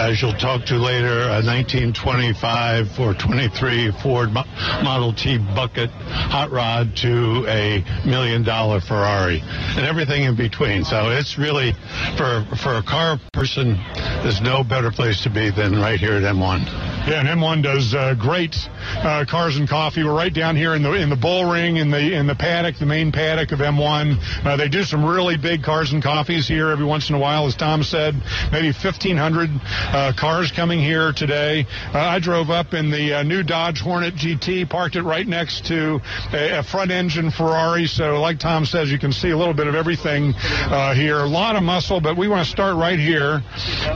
[0.00, 6.96] as you'll talk to later, a 1925 or 23 Ford Model T bucket hot rod
[6.96, 10.84] to a million dollar Ferrari, and everything in between.
[10.84, 11.72] So it's really,
[12.16, 13.74] for, for a car person,
[14.22, 16.97] there's no better place to be than right here at M1.
[17.08, 18.54] Yeah, and M1 does uh, great
[18.98, 20.04] uh, cars and coffee.
[20.04, 22.76] We're right down here in the in the bull ring in the in the paddock,
[22.76, 24.44] the main paddock of M1.
[24.44, 27.46] Uh, they do some really big cars and coffees here every once in a while,
[27.46, 28.14] as Tom said.
[28.52, 31.64] Maybe 1,500 uh, cars coming here today.
[31.94, 35.64] Uh, I drove up in the uh, new Dodge Hornet GT, parked it right next
[35.68, 36.02] to
[36.34, 37.86] a, a front engine Ferrari.
[37.86, 41.20] So, like Tom says, you can see a little bit of everything here.
[41.20, 43.40] A lot of muscle, but we want to start right here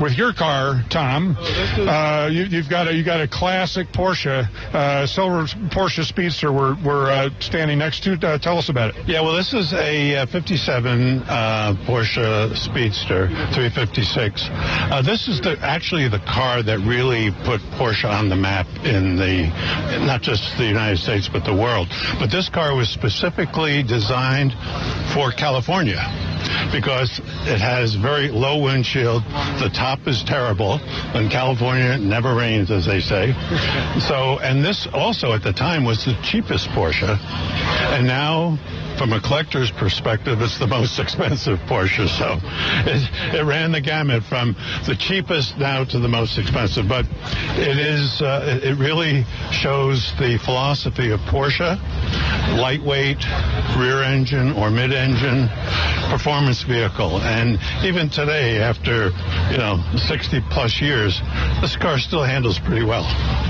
[0.01, 1.37] with your car, Tom.
[2.33, 5.43] You, you've got a you got a classic Porsche, uh, silver
[5.75, 6.53] Porsche Speedster.
[6.53, 8.13] We're we're uh, standing next to.
[8.13, 9.09] Uh, tell us about it.
[9.09, 14.47] Yeah, well, this is a uh, 57 uh, Porsche Speedster 356.
[14.53, 19.17] Uh, this is the actually the car that really put Porsche on the map in
[19.17, 19.51] the
[20.07, 21.89] not just the United States but the world.
[22.21, 24.53] But this car was specifically designed
[25.13, 26.07] for California
[26.73, 29.23] because it has very low windshield.
[29.61, 30.81] The top is terrible.
[31.15, 33.33] In California, it never rains, as they say.
[34.01, 37.19] So, and this also at the time was the cheapest Porsche,
[37.95, 38.59] and now.
[38.99, 42.07] From a collector's perspective, it's the most expensive Porsche.
[42.07, 42.39] So
[42.87, 44.55] it, it ran the gamut from
[44.87, 46.87] the cheapest now to the most expensive.
[46.89, 47.07] But
[47.57, 51.81] it is, uh, it really shows the philosophy of Porsche
[52.57, 53.25] lightweight,
[53.77, 55.49] rear engine or mid engine,
[56.11, 57.21] performance vehicle.
[57.21, 59.11] And even today, after,
[59.51, 61.21] you know, 60 plus years,
[61.61, 63.03] this car still handles pretty well.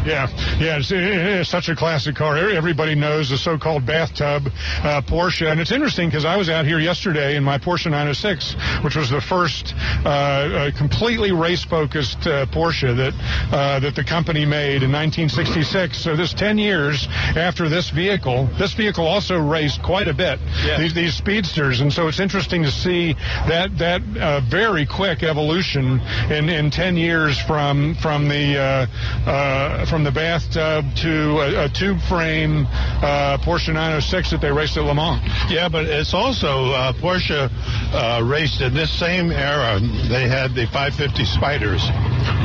[0.04, 0.26] Yeah,
[0.58, 2.37] yeah, it's, it's such a classic car.
[2.37, 6.80] Everybody knows the so-called bathtub uh, Porsche, and it's interesting because I was out here
[6.80, 12.96] yesterday in my Porsche 906, which was the first uh, uh, completely race-focused uh, Porsche
[12.96, 13.14] that
[13.54, 15.96] uh, that the company made in 1966.
[16.02, 17.06] So this 10 years
[17.37, 20.40] after this vehicle, this vehicle also raced quite a bit.
[20.64, 20.80] Yeah.
[20.80, 23.12] These, these speedsters, and so it's interesting to see
[23.46, 28.88] that that uh, very quick evolution in, in 10 years from from the
[29.27, 32.66] uh, from the bathtub to a, a tube frame
[33.03, 35.20] uh, Porsche 906 that they raced at Le Mans.
[35.51, 37.48] Yeah, but it's also uh, Porsche
[37.92, 39.81] uh, raced in this same era.
[40.09, 41.83] They had the 550 Spiders,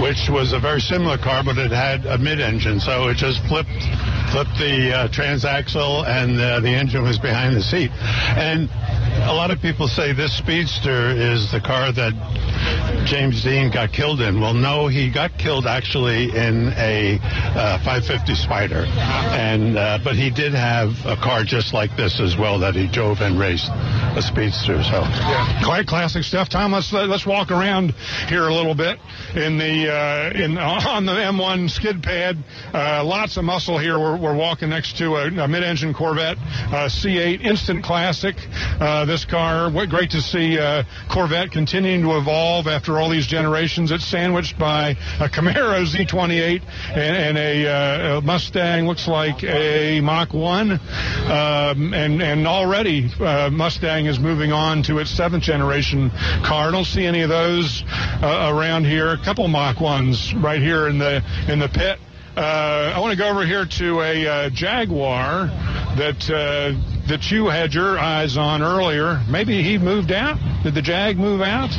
[0.01, 3.69] which was a very similar car, but it had a mid-engine, so it just flipped
[4.31, 7.89] flipped the uh, transaxle, and uh, the engine was behind the seat.
[8.35, 8.69] And
[9.23, 12.13] a lot of people say this Speedster is the car that
[13.05, 14.41] James Dean got killed in.
[14.41, 20.29] Well, no, he got killed actually in a uh, 550 Spider, and uh, but he
[20.29, 24.21] did have a car just like this as well that he drove and raced, a
[24.21, 24.83] Speedster.
[24.83, 26.49] So yeah, quite classic stuff.
[26.49, 27.93] Tom, let's let's walk around
[28.27, 28.99] here a little bit
[29.35, 32.37] in the uh, in on the M1 skid pad.
[32.73, 33.99] Uh, lots of muscle here.
[33.99, 38.35] We're, we're walking next to a, a mid-engine Corvette uh, C8 Instant Classic.
[38.79, 43.27] Uh, this car, what great to see uh, Corvette continuing to evolve after all these
[43.27, 43.91] generations.
[43.91, 48.87] It's sandwiched by a Camaro Z28 and, and a, uh, a, Mustang.
[48.87, 50.79] Looks like a Mach 1, um,
[51.93, 56.09] and and already uh, Mustang is moving on to its seventh generation
[56.45, 56.69] car.
[56.69, 59.09] I don't see any of those uh, around here.
[59.09, 61.99] A couple Mach 1s right here in the in the pit.
[62.37, 65.47] Uh, I want to go over here to a uh, Jaguar
[65.97, 69.23] that uh, that you had your eyes on earlier.
[69.27, 70.37] Maybe he moved out.
[70.63, 71.71] Did the Jag move out?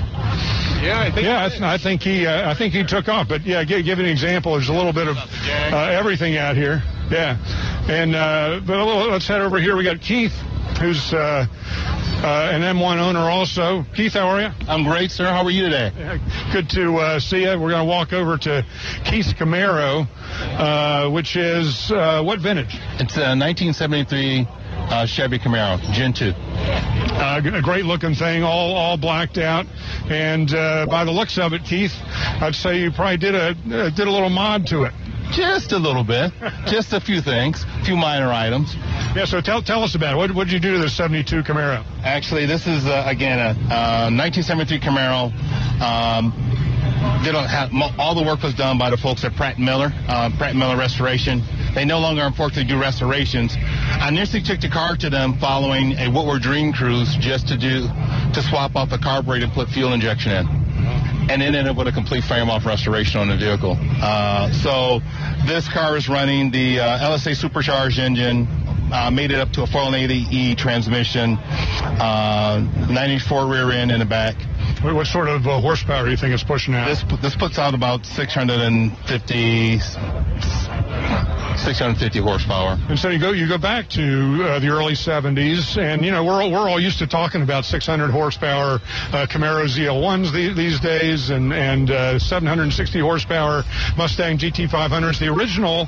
[0.83, 1.27] Yeah, I think.
[1.27, 2.27] Yeah, I, th- I think he.
[2.27, 3.29] Uh, I think he took off.
[3.29, 4.53] But yeah, give, give an example.
[4.53, 6.83] There's a little bit of uh, everything out here.
[7.11, 7.37] Yeah,
[7.89, 9.77] and uh, but let's head over here.
[9.77, 10.33] We got Keith,
[10.81, 11.47] who's uh,
[12.23, 13.85] uh, an M1 owner also.
[13.95, 14.49] Keith, how are you?
[14.69, 15.27] I'm great, sir.
[15.27, 16.21] How are you today?
[16.53, 17.59] Good to uh, see you.
[17.59, 18.65] We're going to walk over to
[19.05, 20.07] Keith's Camaro,
[20.59, 22.75] uh, which is uh, what vintage?
[23.01, 24.47] It's a 1973
[24.91, 26.33] uh, Chevy Camaro, Gen 2.
[27.19, 29.67] Uh, a great looking thing, all all blacked out,
[30.09, 31.93] and uh, by the looks of it, Keith,
[32.41, 34.93] I'd say you probably did a uh, did a little mod to it.
[35.33, 36.33] Just a little bit,
[36.67, 38.75] just a few things, a few minor items.
[39.15, 40.35] Yeah, so tell tell us about it.
[40.35, 41.85] What did you do to the '72 Camaro?
[42.03, 45.33] Actually, this is uh, again a uh, 1973 Camaro.
[45.83, 46.33] Um,
[47.33, 50.57] don't have all the work was done by the folks at Pratt Miller, uh, Pratt
[50.57, 51.43] Miller Restoration.
[51.75, 53.57] They no longer, unfortunately, do restorations.
[53.57, 57.87] I initially took the car to them following a Woodward Dream Cruise just to do
[58.35, 60.47] to swap out the carburetor and put fuel injection in
[61.31, 63.77] and ended up with a complete frame off restoration on the vehicle.
[64.01, 65.01] Uh, so
[65.47, 68.49] this car is running the uh, LSA supercharged engine.
[68.91, 72.59] Uh, made it up to a 480E transmission, uh,
[72.91, 74.35] 94 rear end in the back.
[74.83, 76.89] What, what sort of uh, horsepower do you think it's pushing out?
[76.89, 79.79] This this puts out about 650
[81.59, 82.79] 650 horsepower.
[82.89, 86.25] And so you go you go back to uh, the early 70s, and you know
[86.25, 88.81] we're all, we're all used to talking about 600 horsepower
[89.13, 93.65] uh, Camaro ZL1s the, these days, and and uh, 760 horsepower
[93.97, 95.19] Mustang GT500s.
[95.19, 95.87] The original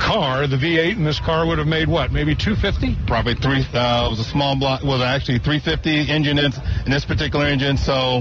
[0.00, 2.12] car, the V8 in this car would have made what?
[2.12, 3.06] Maybe 250?
[3.06, 3.64] Probably three.
[3.72, 4.82] Uh, it was a small block.
[4.82, 6.52] Was actually 350 engine in,
[6.84, 8.13] in this particular engine, so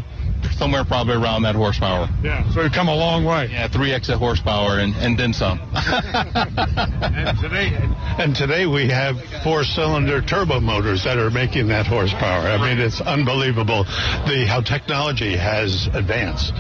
[0.58, 2.08] somewhere probably around that horsepower.
[2.24, 3.50] Yeah, so we've come a long way.
[3.52, 5.60] Yeah, three exit horsepower and, and then some.
[5.74, 7.72] and today,
[8.20, 12.48] and today we have four-cylinder turbo motors that are making that horsepower.
[12.48, 16.54] I mean, it's unbelievable the how technology has advanced.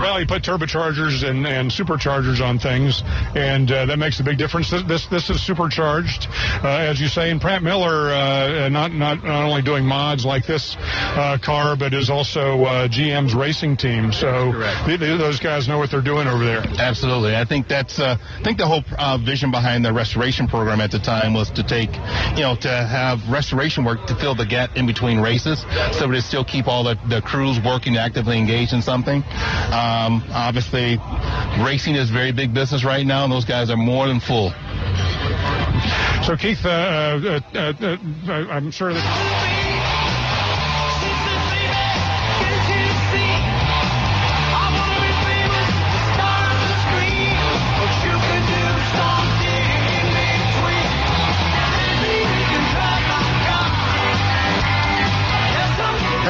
[0.00, 3.02] Well, you put turbochargers and, and superchargers on things,
[3.34, 4.70] and uh, that makes a big difference.
[4.70, 6.26] This this, this is supercharged,
[6.62, 7.30] uh, as you say.
[7.30, 11.94] And Pratt Miller, uh, not not not only doing mods like this uh, car, but
[11.94, 14.12] is also uh, GM's racing team.
[14.12, 14.52] So
[14.86, 16.64] th- th- those guys know what they're doing over there.
[16.78, 18.82] Absolutely, I think that's uh, I think the whole
[19.24, 21.94] vision behind the restoration program at the time was to take,
[22.36, 26.20] you know, to have restoration work to fill the gap in between races, so to
[26.20, 29.22] still keep all the, the crews working, actively engaged in something.
[29.84, 30.98] Um, obviously,
[31.62, 34.50] racing is very big business right now, and those guys are more than full.
[36.24, 39.63] So, Keith, uh, uh, uh, I'm sure that.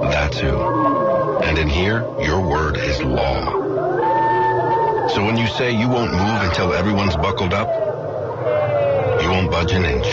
[0.00, 0.56] That's who.
[1.42, 3.64] And in here, your word is law.
[5.08, 7.68] So when you say you won't move until everyone's buckled up,
[9.22, 10.06] you won't budge an inch.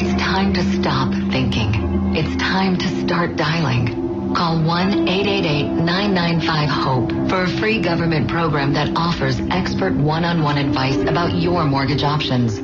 [0.00, 2.14] It's time to stop thinking.
[2.14, 4.03] It's time to start dialing.
[4.34, 12.02] Call 1-888-995-HOPE for a free government program that offers expert one-on-one advice about your mortgage
[12.02, 12.58] options.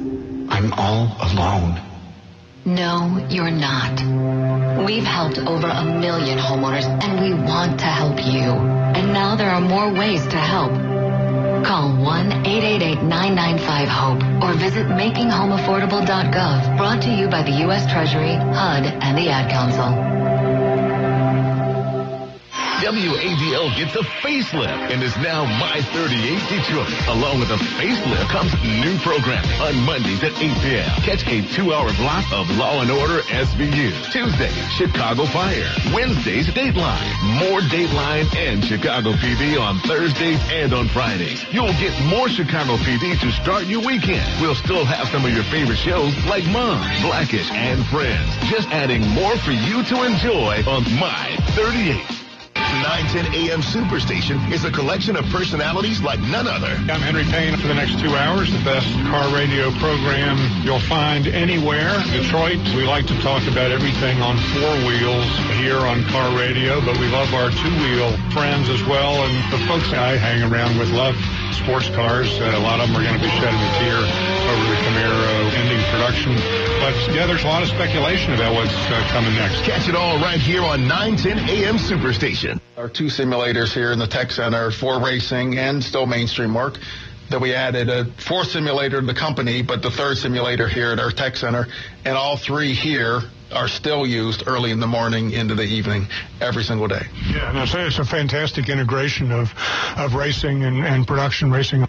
[0.50, 1.80] I'm all alone.
[2.64, 4.00] No, you're not.
[4.84, 8.50] We've helped over a million homeowners and we want to help you.
[8.98, 10.72] And now there are more ways to help.
[11.64, 16.76] Call 1-888-995-HOPE or visit makinghomeaffordable.gov.
[16.76, 17.86] Brought to you by the U.S.
[17.90, 20.19] Treasury, HUD, and the Ad Council.
[22.90, 26.90] WADL gets a facelift and is now My 38 Detroit.
[27.06, 30.90] Along with a facelift comes new programming on Mondays at 8 p.m.
[31.06, 33.94] Catch a two-hour block of Law and Order SVU.
[34.10, 35.70] Tuesdays, Chicago Fire.
[35.94, 37.14] Wednesdays, Dateline.
[37.38, 41.44] More Dateline and Chicago PD on Thursdays and on Fridays.
[41.52, 44.26] You'll get more Chicago PD to start your weekend.
[44.40, 48.34] We'll still have some of your favorite shows like Mom, Blackish, and Friends.
[48.50, 52.19] Just adding more for you to enjoy on My 38.
[52.78, 56.70] 910 AM Superstation is a collection of personalities like none other.
[56.86, 61.26] I'm Henry Payne for the next two hours, the best car radio program you'll find
[61.26, 61.90] anywhere.
[62.12, 65.26] Detroit, we like to talk about everything on four wheels
[65.58, 69.18] here on car radio, but we love our two-wheel friends as well.
[69.26, 71.16] And the folks I hang around with love
[71.54, 72.28] sports cars.
[72.40, 75.50] Uh, a lot of them are going to be shedding a tear over the Camaro
[75.54, 76.34] ending production.
[76.80, 79.62] But yeah, there's a lot of speculation about what's uh, coming next.
[79.62, 82.60] Catch it all right here on 910 AM Superstation.
[82.76, 86.78] Our two simulators here in the Tech Center for racing and still mainstream work
[87.30, 90.98] that we added a fourth simulator to the company, but the third simulator here at
[90.98, 91.68] our Tech Center,
[92.04, 93.20] and all three here
[93.52, 96.06] are still used early in the morning into the evening
[96.40, 97.06] every single day.
[97.28, 99.52] Yeah, and it's, it's a fantastic integration of,
[99.96, 101.86] of racing and, and production racing.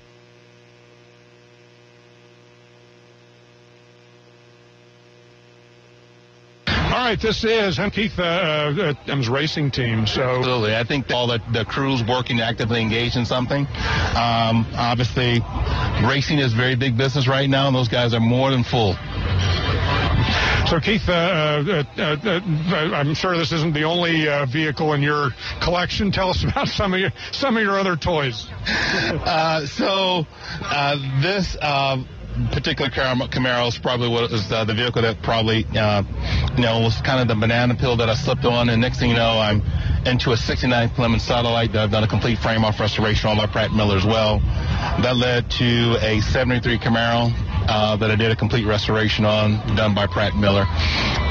[6.67, 10.05] All right, this is I'm Keith uh, uh, M's racing team.
[10.05, 13.65] So absolutely, I think all the, the crews working actively engaged in something.
[13.65, 15.41] Um, obviously,
[16.05, 18.95] racing is very big business right now, and those guys are more than full.
[20.71, 22.39] So, Keith, uh, uh, uh,
[22.95, 26.13] I'm sure this isn't the only vehicle in your collection.
[26.13, 28.47] Tell us about some of your some of your other toys.
[29.69, 30.25] so,
[31.21, 31.57] this
[32.53, 36.03] particular Camaro is probably what is uh, the vehicle that probably, uh,
[36.55, 38.69] you know, was kind of the banana peel that I slipped on.
[38.69, 39.61] And next thing you know, I'm
[40.05, 43.47] into a 69 Plymouth Satellite that I've done a complete frame off restoration on by
[43.47, 44.39] Pratt Miller as well.
[44.39, 49.93] That led to a 73 Camaro uh, that I did a complete restoration on, done
[49.93, 50.65] by Pratt Miller.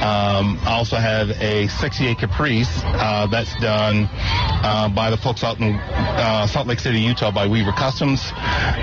[0.01, 5.61] Um, I also have a 68 Caprice uh, that's done uh, by the folks out
[5.61, 8.33] in uh, Salt Lake City, Utah, by Weaver Customs.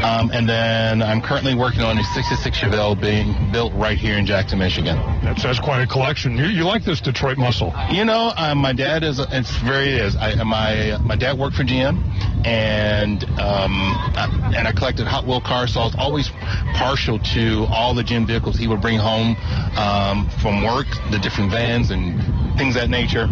[0.04, 4.26] Um, and then I'm currently working on a 66 Chevelle being built right here in
[4.26, 4.96] Jackson, Michigan.
[5.24, 6.38] That's, that's quite a collection.
[6.38, 7.74] You, you like this Detroit muscle?
[7.90, 9.20] You know, uh, my dad is.
[9.20, 10.16] It's very it is.
[10.16, 11.98] I, my my dad worked for GM,
[12.46, 13.72] and um,
[14.16, 16.30] I, and I collected Hot Wheel cars, so I was always
[16.76, 19.36] partial to all the GM vehicles he would bring home
[19.78, 23.28] um, from work, the different vans and things that nature.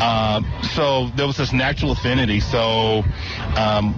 [0.00, 0.40] Uh,
[0.74, 2.40] so there was this natural affinity.
[2.40, 3.02] So
[3.56, 3.94] um,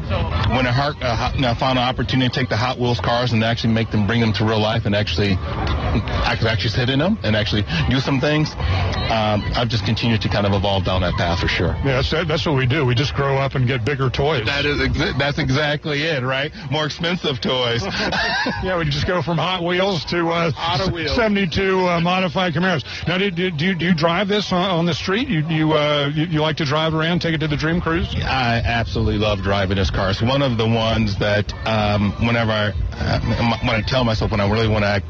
[0.55, 3.43] when I, heart, uh, I found an opportunity to take the Hot Wheels cars and
[3.45, 6.99] actually make them, bring them to real life, and actually, I could actually sit in
[6.99, 8.51] them and actually do some things.
[8.53, 11.77] Um, I've just continued to kind of evolve down that path for sure.
[11.85, 12.85] Yeah, that's, that's what we do.
[12.85, 14.47] We just grow up and get bigger toys.
[14.47, 16.51] That is exa- that's exactly it, right?
[16.71, 17.83] More expensive toys.
[18.63, 21.15] yeah, we just go from Hot Wheels to uh, Auto Wheels.
[21.15, 22.85] 72 uh, modified Camaros.
[23.07, 25.29] Now, do, do, do, you, do you drive this on, on the street?
[25.29, 28.15] You you, uh, you, you like to drive around, take it to the Dream Cruise?
[28.17, 30.11] I absolutely love driving this car.
[30.11, 33.21] It's one of the ones that um, whenever I, uh,
[33.65, 35.07] when I tell myself when I really want to act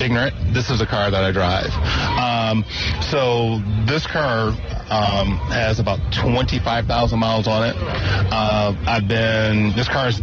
[0.00, 1.70] ignorant, this is a car that I drive.
[2.18, 2.64] Um,
[3.02, 4.48] so this car
[4.90, 7.76] um, has about 25,000 miles on it.
[7.78, 10.20] Uh, I've been this car's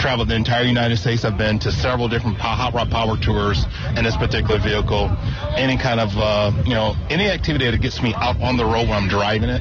[0.00, 1.26] traveled the entire United States.
[1.26, 5.14] I've been to several different hot rod power tours in this particular vehicle.
[5.56, 8.88] Any kind of, uh, you know, any activity that gets me out on the road
[8.88, 9.60] when I'm driving it,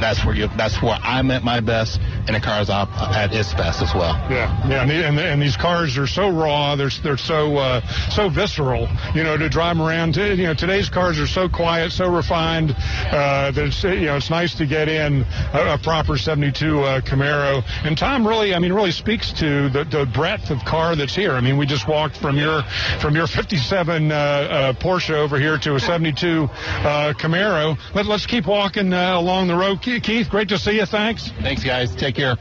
[0.00, 3.54] that's where you, that's where I'm at my best, and the car's up at its
[3.54, 4.14] best as well.
[4.30, 7.56] Yeah, yeah, and, the, and, the, and these cars are so raw, they're they're so
[7.56, 8.88] uh, so visceral.
[9.14, 10.14] You know, to drive around.
[10.14, 12.72] To, you know, today's cars are so quiet, so refined.
[12.72, 17.00] Uh, that it's, you know, it's nice to get in a, a proper '72 uh,
[17.00, 17.62] Camaro.
[17.84, 21.32] And Tom really, I mean, really speaks to the, the breadth of car that's here.
[21.32, 22.62] I mean, we just walked from your
[23.00, 27.78] from your '57 uh, uh, Porsche over here to a '72 uh, Camaro.
[27.94, 29.61] Let, let's keep walking along the road.
[30.00, 30.86] Keith, great to see you.
[30.86, 31.30] Thanks.
[31.40, 31.94] Thanks, guys.
[31.94, 32.36] Take care.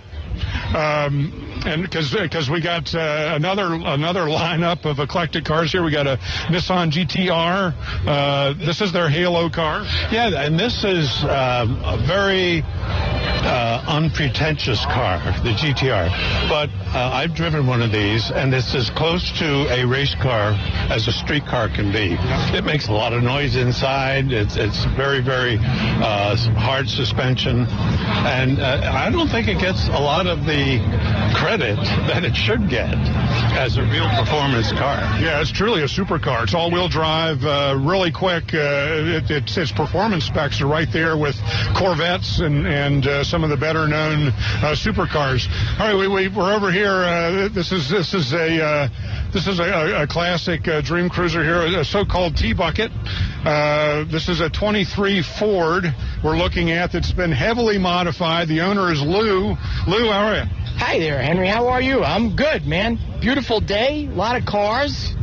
[0.76, 5.84] Um, and because because we got uh, another another lineup of eclectic cars here.
[5.84, 6.18] We got a
[6.49, 7.74] Nissan GTR.
[8.07, 9.82] Uh, this is their Halo car.
[10.12, 16.09] Yeah, and this is um, a very uh, unpretentious car, the GTR.
[16.49, 20.53] But uh, I've driven one of these, and it's as close to a race car
[20.89, 22.18] as a street car can be.
[22.57, 24.32] It makes a lot of noise inside.
[24.32, 30.01] It's it's very very uh, hard suspension, and uh, I don't think it gets a
[30.01, 30.80] lot of the
[31.36, 32.93] credit that it should get
[33.58, 34.99] as a real performance car.
[35.20, 36.43] Yeah, it's truly a supercar.
[36.43, 38.54] It's all-wheel drive, uh, really quick.
[38.54, 41.36] Uh, it, it's, its performance specs are right there with
[41.76, 45.47] Corvettes and and uh, some of the better-known uh, supercars.
[45.80, 47.04] All right, we, we we're over here.
[47.04, 48.88] Uh, this is this is a uh,
[49.34, 52.91] this is a, a classic uh, Dream Cruiser here, a so-called T-bucket.
[53.45, 55.86] Uh, this is a 23 Ford
[56.23, 58.49] we're looking at that's been heavily modified.
[58.49, 59.55] The owner is Lou.
[59.88, 60.43] Lou, how are you?
[60.77, 61.47] Hi there, Henry.
[61.47, 62.03] How are you?
[62.03, 62.99] I'm good, man.
[63.21, 65.13] Beautiful day, a lot of cars.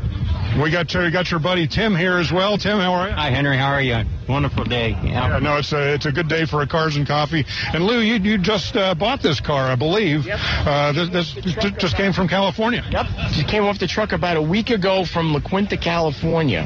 [0.56, 2.58] We got your, got your buddy Tim here as well.
[2.58, 3.14] Tim, how are you?
[3.14, 3.56] Hi, Henry.
[3.56, 4.02] How are you?
[4.28, 4.90] Wonderful day.
[4.90, 5.28] Yeah.
[5.28, 7.44] Yeah, no, it's a it's a good day for a cars and coffee.
[7.72, 10.26] And Lou, you you just uh, bought this car, I believe.
[10.26, 10.38] Yep.
[10.42, 12.84] Uh, this this j- just came from California.
[12.90, 13.06] Yep.
[13.32, 16.62] Just came off the truck about a week ago from La Quinta, California.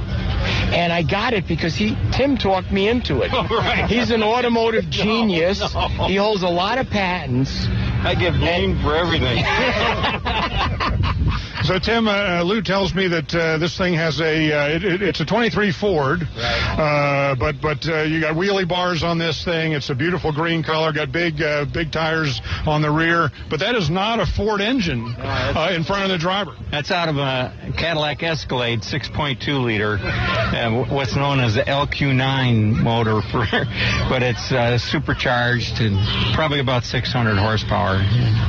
[0.72, 3.30] And I got it because he Tim talked me into it.
[3.33, 3.87] right.
[3.91, 5.61] He's an automotive genius.
[5.74, 5.89] no.
[6.07, 7.66] He holds a lot of patents.
[8.05, 9.45] I give name for everything.
[11.65, 15.03] So Tim, uh, Lou tells me that uh, this thing has a uh, it, it,
[15.03, 19.71] it's a 23 Ford, uh, but but uh, you got wheelie bars on this thing.
[19.71, 20.93] It's a beautiful green color.
[20.93, 25.15] Got big uh, big tires on the rear, but that is not a Ford engine
[25.17, 26.57] uh, in front of the driver.
[26.73, 33.23] That's out of a Cadillac Escalade 6.2 liter, uh, what's known as the LQ9 motor,
[33.31, 33.47] for,
[34.09, 38.03] but it's uh, supercharged and probably about 600 horsepower.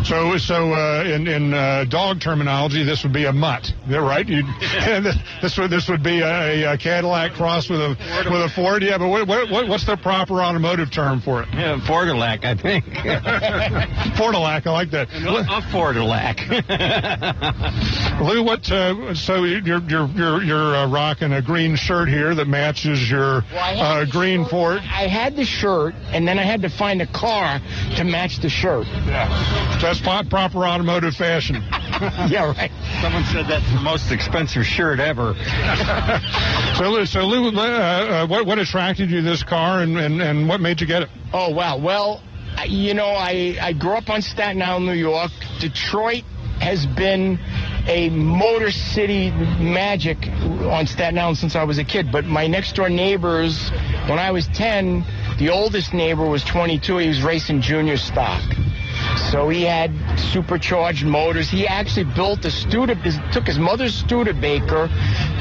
[0.03, 3.63] So so uh, in in uh, dog terminology, this would be a mutt.
[3.65, 4.27] Is that right?
[4.27, 4.45] You'd,
[5.41, 7.89] this would this would be a, a Cadillac crossed with a
[8.29, 8.83] with a Ford.
[8.83, 11.49] Yeah, but what, what what's the proper automotive term for it?
[11.53, 12.85] Yeah, Fordilac, I think.
[14.17, 15.09] Fordilac, I like that.
[15.09, 16.39] A Fordilac.
[18.21, 18.69] Lou, what?
[18.71, 23.43] Uh, so you're you're you're you're uh, rocking a green shirt here that matches your
[23.53, 24.79] uh, green Ford.
[24.79, 27.59] I had the shirt, and then I had to find a car
[27.97, 28.87] to match the shirt.
[28.87, 29.79] Yeah.
[29.79, 31.55] So that's proper automotive fashion.
[32.29, 32.71] yeah, right.
[33.01, 35.35] Someone said that's the most expensive shirt ever.
[36.77, 40.21] So Lou, so Lou, uh, uh, what what attracted you to this car, and, and
[40.21, 41.09] and what made you get it?
[41.31, 41.77] Oh wow.
[41.77, 42.21] Well,
[42.65, 45.31] you know, I I grew up on Staten Island, New York.
[45.59, 46.23] Detroit
[46.59, 47.37] has been
[47.87, 52.11] a motor city magic on Staten Island since I was a kid.
[52.11, 53.69] But my next door neighbors,
[54.07, 55.05] when I was 10,
[55.37, 56.97] the oldest neighbor was 22.
[56.97, 58.41] He was racing junior stock.
[59.31, 61.49] So he had supercharged motors.
[61.49, 64.89] He actually built a Studebaker, took his mother's Studebaker,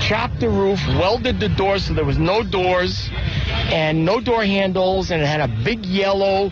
[0.01, 5.11] chopped the roof, welded the doors so there was no doors and no door handles,
[5.11, 6.51] and it had a big yellow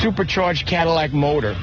[0.00, 1.56] supercharged Cadillac motor.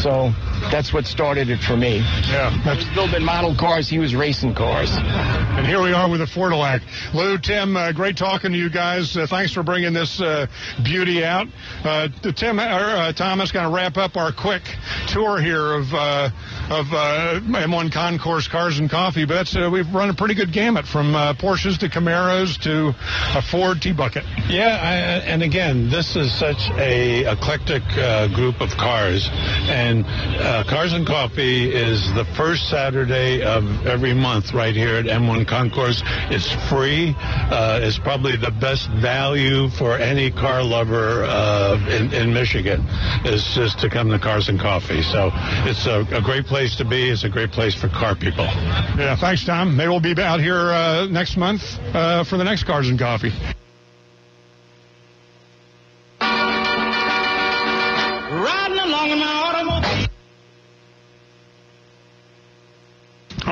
[0.00, 0.32] So
[0.70, 1.98] that's what started it for me.
[1.98, 3.88] Yeah, I was building model cars.
[3.88, 4.90] He was racing cars.
[4.92, 6.82] And here we are with a Fordilac.
[7.14, 9.16] Lou, Tim, uh, great talking to you guys.
[9.16, 10.46] Uh, thanks for bringing this uh,
[10.82, 11.48] beauty out.
[11.84, 14.62] Uh, Tim, or, uh, Thomas, going to wrap up our quick
[15.08, 16.30] tour here of uh,
[16.70, 19.24] of uh, M1 Concourse Cars and Coffee.
[19.24, 22.94] But that's, uh, we've run a pretty good gamut from uh, Porsches to Camaros to
[23.36, 24.24] a Ford T-Bucket.
[24.48, 24.94] Yeah, I,
[25.26, 30.04] and again, this is such a eclectic uh, group of cars, and
[30.52, 35.48] uh, Cars and Coffee is the first Saturday of every month right here at M1
[35.48, 36.02] Concourse.
[36.28, 37.14] It's free.
[37.16, 42.84] Uh, it's probably the best value for any car lover uh, in, in Michigan.
[43.24, 45.02] Is just to come to Cars and Coffee.
[45.02, 45.30] So
[45.64, 47.08] it's a, a great place to be.
[47.08, 48.44] It's a great place for car people.
[48.44, 49.74] Yeah, thanks, Tom.
[49.74, 51.62] Maybe we'll be out here uh, next month
[51.94, 53.32] uh, for the next Cars and Coffee.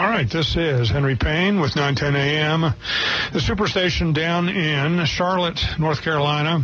[0.00, 2.62] All right, this is Henry Payne with 910 AM,
[3.34, 6.62] the superstation down in Charlotte, North Carolina,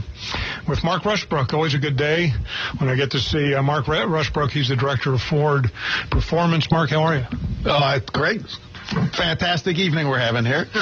[0.67, 1.53] with Mark Rushbrook.
[1.53, 2.33] Always a good day
[2.79, 4.53] when I get to see uh, Mark Rushbrook.
[4.53, 5.71] He's the director of Ford
[6.11, 6.71] Performance.
[6.71, 7.27] Mark, how are you?
[7.67, 8.41] Uh, great.
[8.87, 10.67] Fantastic evening we're having here.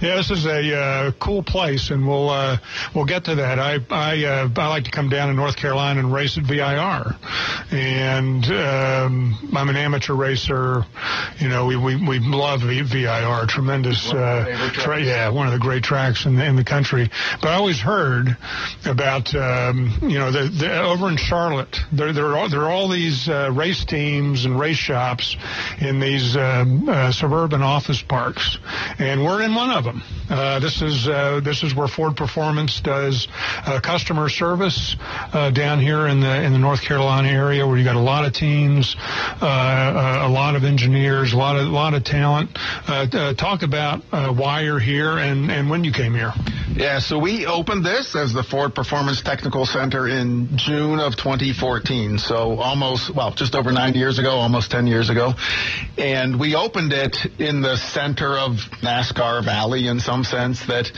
[0.00, 2.58] Yeah, this is a uh, cool place, and we'll uh,
[2.94, 3.58] we'll get to that.
[3.58, 7.16] I I uh, I like to come down to North Carolina and race at VIR,
[7.72, 10.84] and um, I'm an amateur racer.
[11.40, 14.12] You know, we we, we love VIR, tremendous.
[14.12, 17.10] Uh, tra- yeah, one of the great tracks in the, in the country.
[17.40, 18.36] But I always heard
[18.86, 21.76] about um, you know the, the over in Charlotte.
[21.90, 25.36] There there are there are all these uh, race teams and race shops
[25.80, 28.58] in these um, uh, suburban office parks,
[28.98, 30.02] and we're in one of them.
[30.28, 33.28] Uh, this is uh, this is where Ford Performance does
[33.64, 34.96] uh, customer service
[35.32, 38.24] uh, down here in the in the North Carolina area, where you got a lot
[38.24, 38.96] of teams,
[39.40, 42.50] a lot of engineers, a lot of a lot of talent.
[43.38, 44.02] Talk about
[44.34, 46.32] why you're here and and when you came here.
[46.78, 52.18] Yeah, so we opened this as the Ford Performance Technical Center in June of 2014.
[52.18, 55.32] So almost, well, just over nine years ago, almost 10 years ago.
[55.96, 60.92] And we opened it in the center of NASCAR Valley in some sense that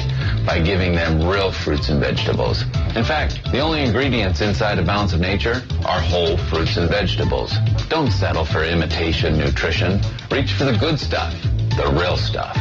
[0.46, 2.62] by giving them real fruits and vegetables.
[2.96, 7.52] In fact, the only ingredients inside a Balance of Nature are whole fruits and vegetables.
[7.90, 10.00] Don't settle for imitation nutrition.
[10.30, 11.34] Reach for the good stuff,
[11.76, 12.56] the real stuff.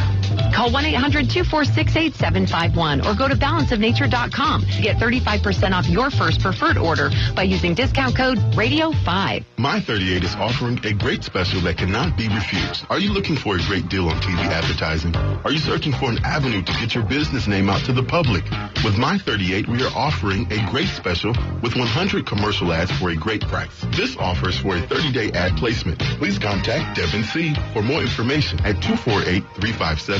[0.54, 7.42] Call 1-800-246-8751 or go to balanceofnature.com to get 35% off your first preferred order by
[7.42, 9.44] using discount code RADIO5.
[9.58, 12.84] My 38 is offering a great special that cannot be refused.
[12.90, 15.14] Are you looking for a great deal on TV advertising?
[15.16, 18.44] Are you searching for an avenue to get your business name out to the public?
[18.84, 23.16] With My 38, we are offering a great special with 100 commercial ads for a
[23.16, 23.84] great price.
[23.96, 25.98] This offer is for a 30-day ad placement.
[26.18, 27.54] Please contact Devin C.
[27.72, 28.76] for more information at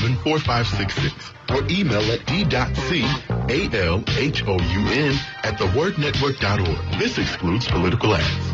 [0.03, 2.75] 248-357-4566 or email at d.c.alhoun
[5.45, 6.99] at thewordnetwork.org.
[6.99, 8.53] This excludes political ads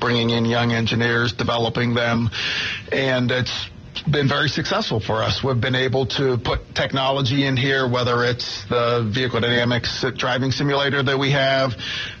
[0.00, 2.30] bringing in young engineers, developing them,
[2.92, 3.68] and it's
[4.02, 5.42] been very successful for us.
[5.42, 11.02] We've been able to put technology in here, whether it's the vehicle dynamics driving simulator
[11.02, 11.74] that we have,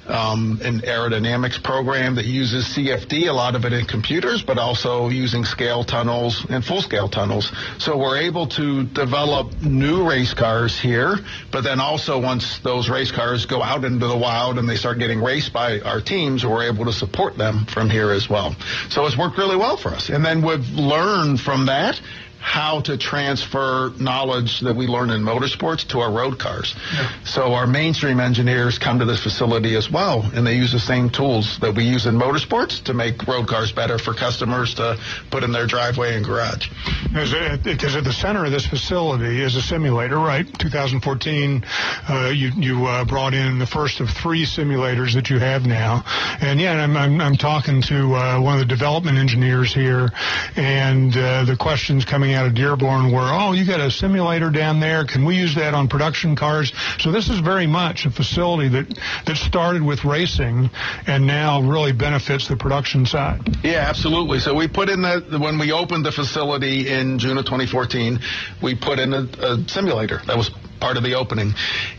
[0.08, 5.08] um, an aerodynamics program that uses CFD, a lot of it in computers, but also
[5.08, 7.50] using scale tunnels and full scale tunnels.
[7.78, 11.16] So we're able to develop new race cars here,
[11.50, 14.98] but then also once those race cars go out into the wild and they start
[14.98, 18.54] getting raced by our teams, we're able to support them from here as well.
[18.88, 20.08] So it's worked really well for us.
[20.08, 22.00] And then we've learned from that
[22.46, 26.76] how to transfer knowledge that we learn in motorsports to our road cars.
[27.24, 31.10] So our mainstream engineers come to this facility as well, and they use the same
[31.10, 34.96] tools that we use in motorsports to make road cars better for customers to
[35.28, 36.68] put in their driveway and garage.
[37.12, 40.46] Because at the center of this facility is a simulator, right?
[40.60, 41.64] 2014,
[42.08, 46.04] uh, you you uh, brought in the first of three simulators that you have now,
[46.40, 50.12] and yeah, I'm I'm, I'm talking to uh, one of the development engineers here,
[50.54, 54.80] and uh, the questions coming out of Dearborn were, oh, you got a simulator down
[54.80, 55.04] there?
[55.04, 56.72] Can we use that on production cars?
[57.00, 60.70] So this is very much a facility that that started with racing
[61.06, 63.64] and now really benefits the production side.
[63.64, 64.38] Yeah, absolutely.
[64.40, 68.20] So we put in the when we opened the facility in June of 2014,
[68.62, 70.50] we put in a, a simulator that was
[70.80, 71.54] part of the opening.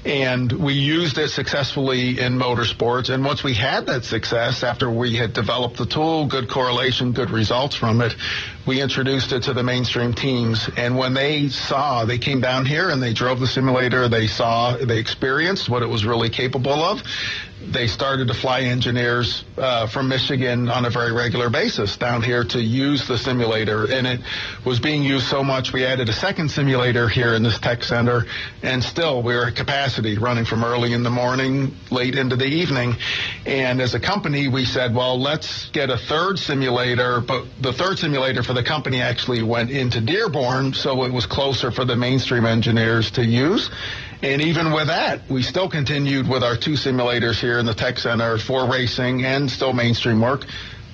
[0.06, 3.14] And we used it successfully in motorsports.
[3.14, 7.32] And once we had that success, after we had developed the tool, good correlation, good
[7.32, 8.16] results from it,
[8.66, 10.70] we introduced it to the mainstream teams.
[10.78, 14.76] And when they saw, they came down here and they drove the simulator, they saw,
[14.78, 17.02] they experienced what it was really capable of.
[17.60, 22.44] They started to fly engineers uh, from Michigan on a very regular basis down here
[22.44, 23.92] to use the simulator.
[23.92, 24.20] And it
[24.64, 28.26] was being used so much, we added a second simulator here in this tech center.
[28.62, 32.46] And still, we were at capacity, running from early in the morning, late into the
[32.46, 32.96] evening.
[33.48, 37.22] And as a company, we said, well, let's get a third simulator.
[37.22, 41.72] But the third simulator for the company actually went into Dearborn, so it was closer
[41.72, 43.72] for the mainstream engineers to use.
[44.24, 48.00] And even with that, we still continued with our two simulators here in the tech
[48.00, 50.46] center for racing and still mainstream work.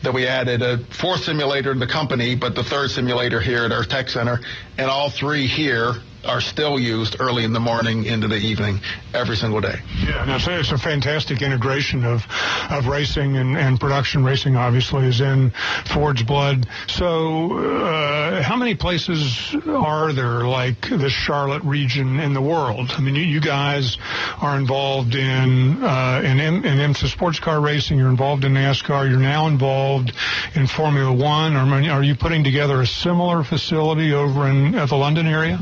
[0.01, 3.71] That we added a fourth simulator in the company, but the third simulator here at
[3.71, 4.41] our tech center,
[4.78, 5.93] and all three here
[6.26, 8.80] are still used early in the morning into the evening
[9.13, 9.76] every single day.
[9.99, 12.26] Yeah, no, so it's a fantastic integration of
[12.69, 14.24] of racing and, and production.
[14.24, 15.51] Racing obviously is in
[15.93, 16.67] Ford's blood.
[16.88, 22.91] So, uh, how many places are there like the Charlotte region in the world?
[22.91, 23.97] I mean, you, you guys
[24.41, 27.97] are involved in uh, in, in IMSA sports car racing.
[27.97, 29.09] You're involved in NASCAR.
[29.09, 30.13] You're now involved
[30.55, 31.55] in Formula One.
[31.55, 35.59] Or are you putting together a similar facility over in the London area?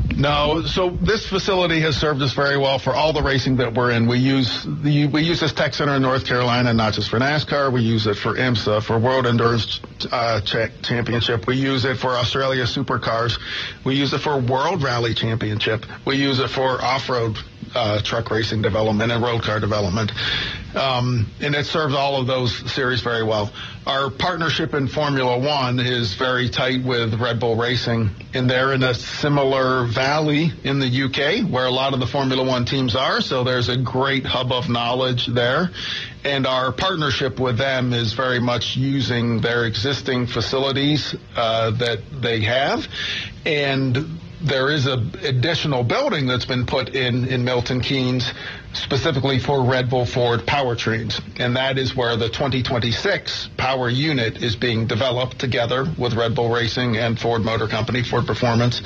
[0.60, 4.06] So this facility has served us very well for all the racing that we're in.
[4.06, 7.72] We use the, we use this tech center in North Carolina not just for NASCAR.
[7.72, 9.80] We use it for IMSA for World Endurance
[10.10, 11.46] uh, Championship.
[11.46, 13.38] We use it for Australia Supercars.
[13.84, 15.86] We use it for World Rally Championship.
[16.06, 17.38] We use it for off-road
[17.74, 20.12] uh, truck racing development and road car development.
[20.74, 23.52] Um, and it serves all of those series very well.
[23.86, 28.82] Our partnership in Formula One is very tight with Red Bull Racing, and they're in
[28.82, 33.20] a similar valley in the UK where a lot of the Formula One teams are.
[33.20, 35.70] So there's a great hub of knowledge there.
[36.24, 42.42] And our partnership with them is very much using their existing facilities uh, that they
[42.42, 42.86] have.
[43.44, 48.30] And there is an additional building that's been put in in Milton Keynes
[48.74, 51.20] specifically for Red Bull Ford powertrains.
[51.38, 56.50] And that is where the 2026 power unit is being developed together with Red Bull
[56.50, 58.82] Racing and Ford Motor Company, Ford Performance.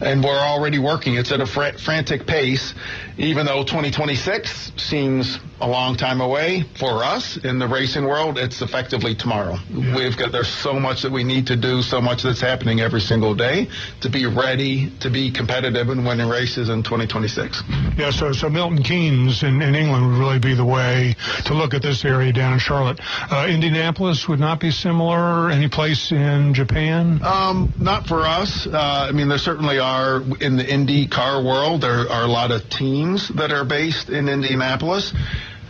[0.00, 1.14] And we're already working.
[1.14, 2.74] It's at a fr- frantic pace,
[3.18, 8.38] even though 2026 seems a long time away for us in the racing world.
[8.38, 9.56] It's effectively tomorrow.
[9.70, 9.96] Yeah.
[9.96, 13.00] We've got, there's so much that we need to do, so much that's happening every
[13.00, 13.68] single day
[14.00, 17.62] to be ready to be competitive and winning races in 2026.
[17.96, 21.14] Yeah, so, so Milton Keynes in, in, England would really be the way
[21.46, 23.00] to look at this area down in Charlotte.
[23.30, 25.50] Uh, Indianapolis would not be similar.
[25.50, 27.20] Any place in Japan?
[27.22, 28.66] Um, not for us.
[28.66, 31.82] Uh, I mean, there certainly are in the Indy car world.
[31.82, 35.12] There are a lot of teams that are based in Indianapolis.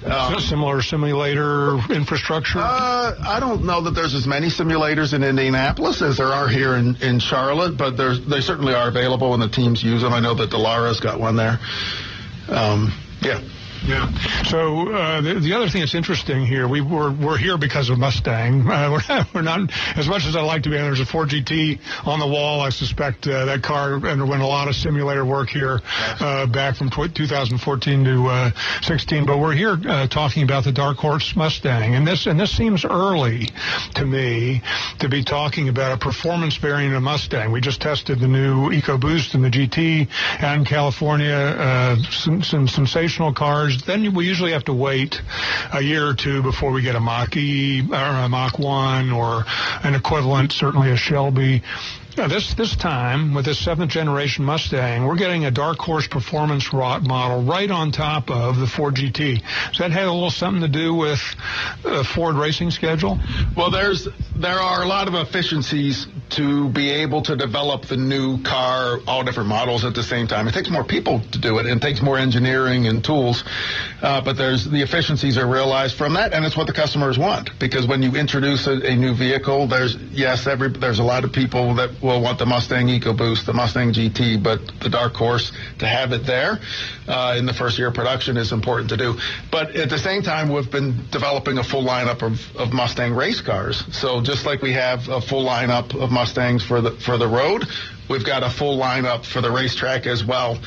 [0.05, 2.59] Um, similar simulator infrastructure?
[2.59, 6.75] Uh, I don't know that there's as many simulators in Indianapolis as there are here
[6.75, 10.13] in, in Charlotte, but they certainly are available and the teams use them.
[10.13, 11.59] I know that Dallara's got one there.
[12.49, 12.93] Um,
[13.23, 13.41] yeah.
[13.87, 14.11] Yeah.
[14.45, 17.99] So uh, the, the other thing that's interesting here, we were we're here because of
[17.99, 18.63] Mustang.
[18.63, 20.77] Uh, we're, not, we're not as much as I'd like to be.
[20.77, 22.63] There's a Ford GT on the wall.
[22.63, 25.83] I suspect uh, that car underwent a lot of simulator work here
[26.19, 29.27] uh, back from 2014 to uh, 16.
[29.27, 32.87] But we're here uh, talking about the Dark Horse Mustang, and this and this seems
[32.87, 33.51] early
[33.97, 34.63] to me
[35.01, 37.53] to be talking about a performance variant of Mustang.
[37.53, 40.09] We just tested the new EcoBoost in the GT
[40.43, 41.99] out in California.
[42.11, 45.21] some, some sensational cars Then we usually have to wait
[45.73, 49.45] a year or two before we get a Mach E or a Mach 1 or
[49.83, 51.63] an equivalent, certainly a Shelby.
[52.17, 56.73] Yeah, this this time with this seventh generation Mustang, we're getting a dark horse performance
[56.73, 59.43] model right on top of the Ford GT.
[59.71, 61.19] Does that have a little something to do with
[61.83, 63.19] the Ford racing schedule?
[63.57, 64.07] Well, there's
[64.37, 69.25] there are a lot of efficiencies to be able to develop the new car, all
[69.25, 70.47] different models at the same time.
[70.47, 73.43] It takes more people to do it and it takes more engineering and tools.
[74.01, 77.51] Uh, but there's the efficiencies are realized from that, and it's what the customers want.
[77.59, 81.33] Because when you introduce a, a new vehicle, there's yes, every there's a lot of
[81.33, 85.87] people that will want the Mustang EcoBoost, the Mustang GT, but the dark horse to
[85.87, 86.61] have it there
[87.09, 89.19] uh, in the first year of production is important to do.
[89.51, 93.41] But at the same time, we've been developing a full lineup of, of Mustang race
[93.41, 93.83] cars.
[93.97, 97.65] So just like we have a full lineup of Mustangs for the for the road,
[98.11, 100.59] we've got a full lineup for the racetrack as well,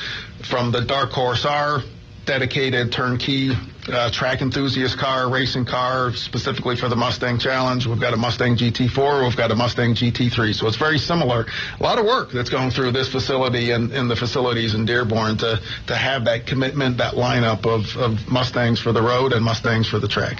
[0.42, 1.82] from the Dark Horse R
[2.26, 3.52] dedicated turnkey
[3.90, 7.86] uh, track enthusiast car, racing car, specifically for the Mustang Challenge.
[7.86, 9.24] We've got a Mustang GT4.
[9.24, 10.54] We've got a Mustang GT3.
[10.54, 11.46] So it's very similar.
[11.78, 15.38] A lot of work that's going through this facility and, and the facilities in Dearborn
[15.38, 19.88] to, to have that commitment, that lineup of, of Mustangs for the road and Mustangs
[19.88, 20.38] for the track.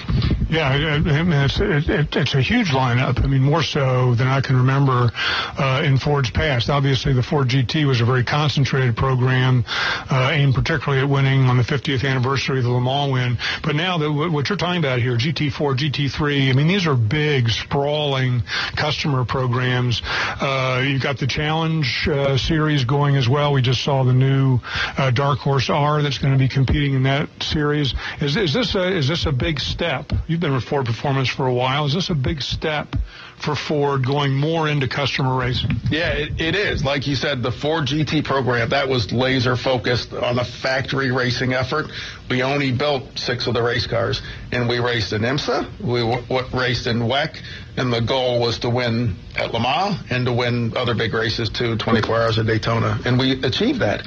[0.51, 3.23] Yeah, I mean, it's, it, it's a huge lineup.
[3.23, 6.71] I mean, more so than I can remember uh, in Ford's past.
[6.71, 11.59] Obviously, the Ford GT was a very concentrated program uh, aimed particularly at winning on
[11.59, 13.38] the 50th anniversary of the Le Mans win.
[13.63, 13.99] But now
[14.31, 18.43] what you're talking about here, GT4, GT3, I mean, these are big, sprawling
[18.77, 20.03] customer programs.
[20.05, 23.53] Uh, you've got the Challenge uh, series going as well.
[23.53, 24.61] We just saw the new
[24.97, 27.95] uh, Dark Horse R that's going to be competing in that series.
[28.21, 30.13] Is, is this a, is this a big step?
[30.27, 31.87] You've been with Ford Performance for a while.
[31.87, 32.95] Is this a big step
[33.41, 35.71] for Ford going more into customer racing?
[35.91, 36.85] Yeah, it, it is.
[36.85, 41.55] Like you said, the Ford GT program, that was laser focused on a factory racing
[41.55, 41.87] effort.
[42.29, 44.21] We only built six of the race cars,
[44.53, 47.41] and we raced in IMSA, we w- w- raced in WEC,
[47.77, 51.49] and the goal was to win at Le Mans and to win other big races
[51.49, 54.05] too, 24 Hours of Daytona, and we achieved that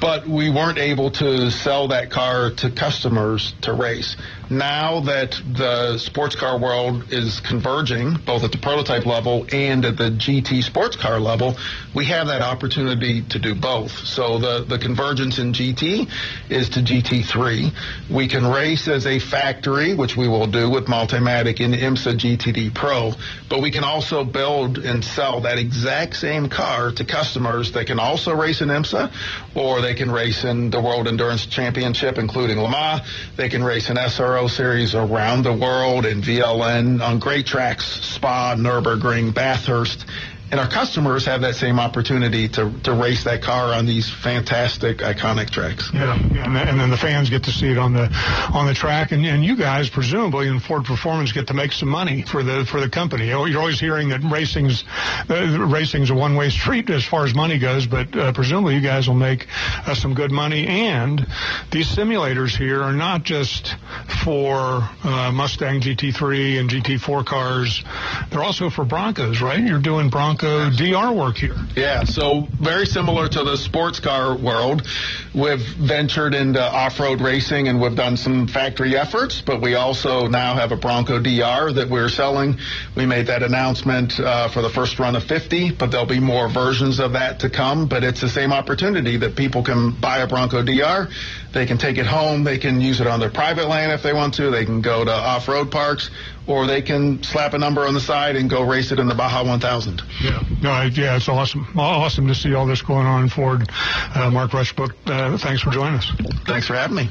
[0.00, 4.16] but we weren't able to sell that car to customers to race.
[4.48, 9.96] Now that the sports car world is converging, both at the prototype level and at
[9.96, 11.56] the GT sports car level,
[11.96, 13.90] we have that opportunity to do both.
[13.90, 16.08] So the, the convergence in GT
[16.48, 17.72] is to GT3.
[18.08, 22.72] We can race as a factory, which we will do with Multimatic in IMSA GTD
[22.72, 23.14] Pro,
[23.50, 27.98] but we can also build and sell that exact same car to customers that can
[27.98, 29.12] also race in IMSA
[29.56, 33.02] or they can race in the World Endurance Championship, including Le Mans.
[33.36, 38.54] They can race in SRO series around the world in VLN on great tracks, Spa,
[38.54, 40.04] Nürburgring, Bathurst.
[40.48, 44.98] And our customers have that same opportunity to, to race that car on these fantastic,
[44.98, 45.90] iconic tracks.
[45.92, 48.08] Yeah, and, then, and, then the fans get to see it on the
[48.54, 51.88] on the track, and, and you guys presumably in Ford Performance get to make some
[51.88, 53.26] money for the for the company.
[53.26, 54.84] You're always hearing that racing's
[55.28, 58.82] uh, racing's a one way street as far as money goes, but uh, presumably you
[58.82, 59.48] guys will make
[59.84, 60.68] uh, some good money.
[60.68, 61.26] And
[61.72, 63.74] these simulators here are not just
[64.22, 67.82] for uh, Mustang GT3 and GT4 cars;
[68.30, 69.60] they're also for Broncos, right?
[69.60, 71.56] You're doing Broncos Bronco DR work here.
[71.74, 74.86] Yeah, so very similar to the sports car world.
[75.34, 80.54] We've ventured into off-road racing and we've done some factory efforts, but we also now
[80.54, 82.58] have a Bronco DR that we're selling.
[82.94, 86.48] We made that announcement uh, for the first run of 50, but there'll be more
[86.48, 87.86] versions of that to come.
[87.88, 91.08] But it's the same opportunity that people can buy a Bronco DR.
[91.52, 92.44] They can take it home.
[92.44, 94.50] They can use it on their private land if they want to.
[94.50, 96.10] They can go to off-road parks
[96.46, 99.14] or they can slap a number on the side and go race it in the
[99.14, 100.02] Baja 1000.
[100.22, 101.66] Yeah, no, yeah, it's awesome.
[101.76, 103.68] Awesome to see all this going on in Ford.
[104.14, 106.10] Uh, Mark Rushbrook, uh, thanks for joining us.
[106.46, 107.10] Thanks for having me.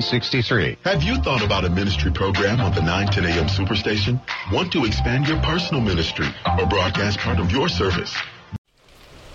[0.00, 0.78] 63.
[0.84, 4.20] Have you thought about a ministry program on the 910 AM Superstation?
[4.52, 6.26] Want to expand your personal ministry
[6.58, 8.16] or broadcast part of your service?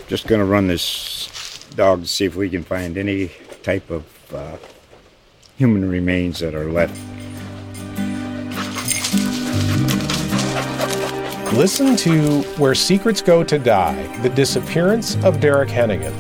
[0.07, 3.31] Just going to run this dog to see if we can find any
[3.63, 4.57] type of uh,
[5.57, 6.99] human remains that are left.
[11.53, 16.13] Listen to Where Secrets Go to Die The Disappearance of Derek Hennigan.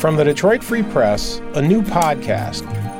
[0.00, 2.81] From the Detroit Free Press, a new podcast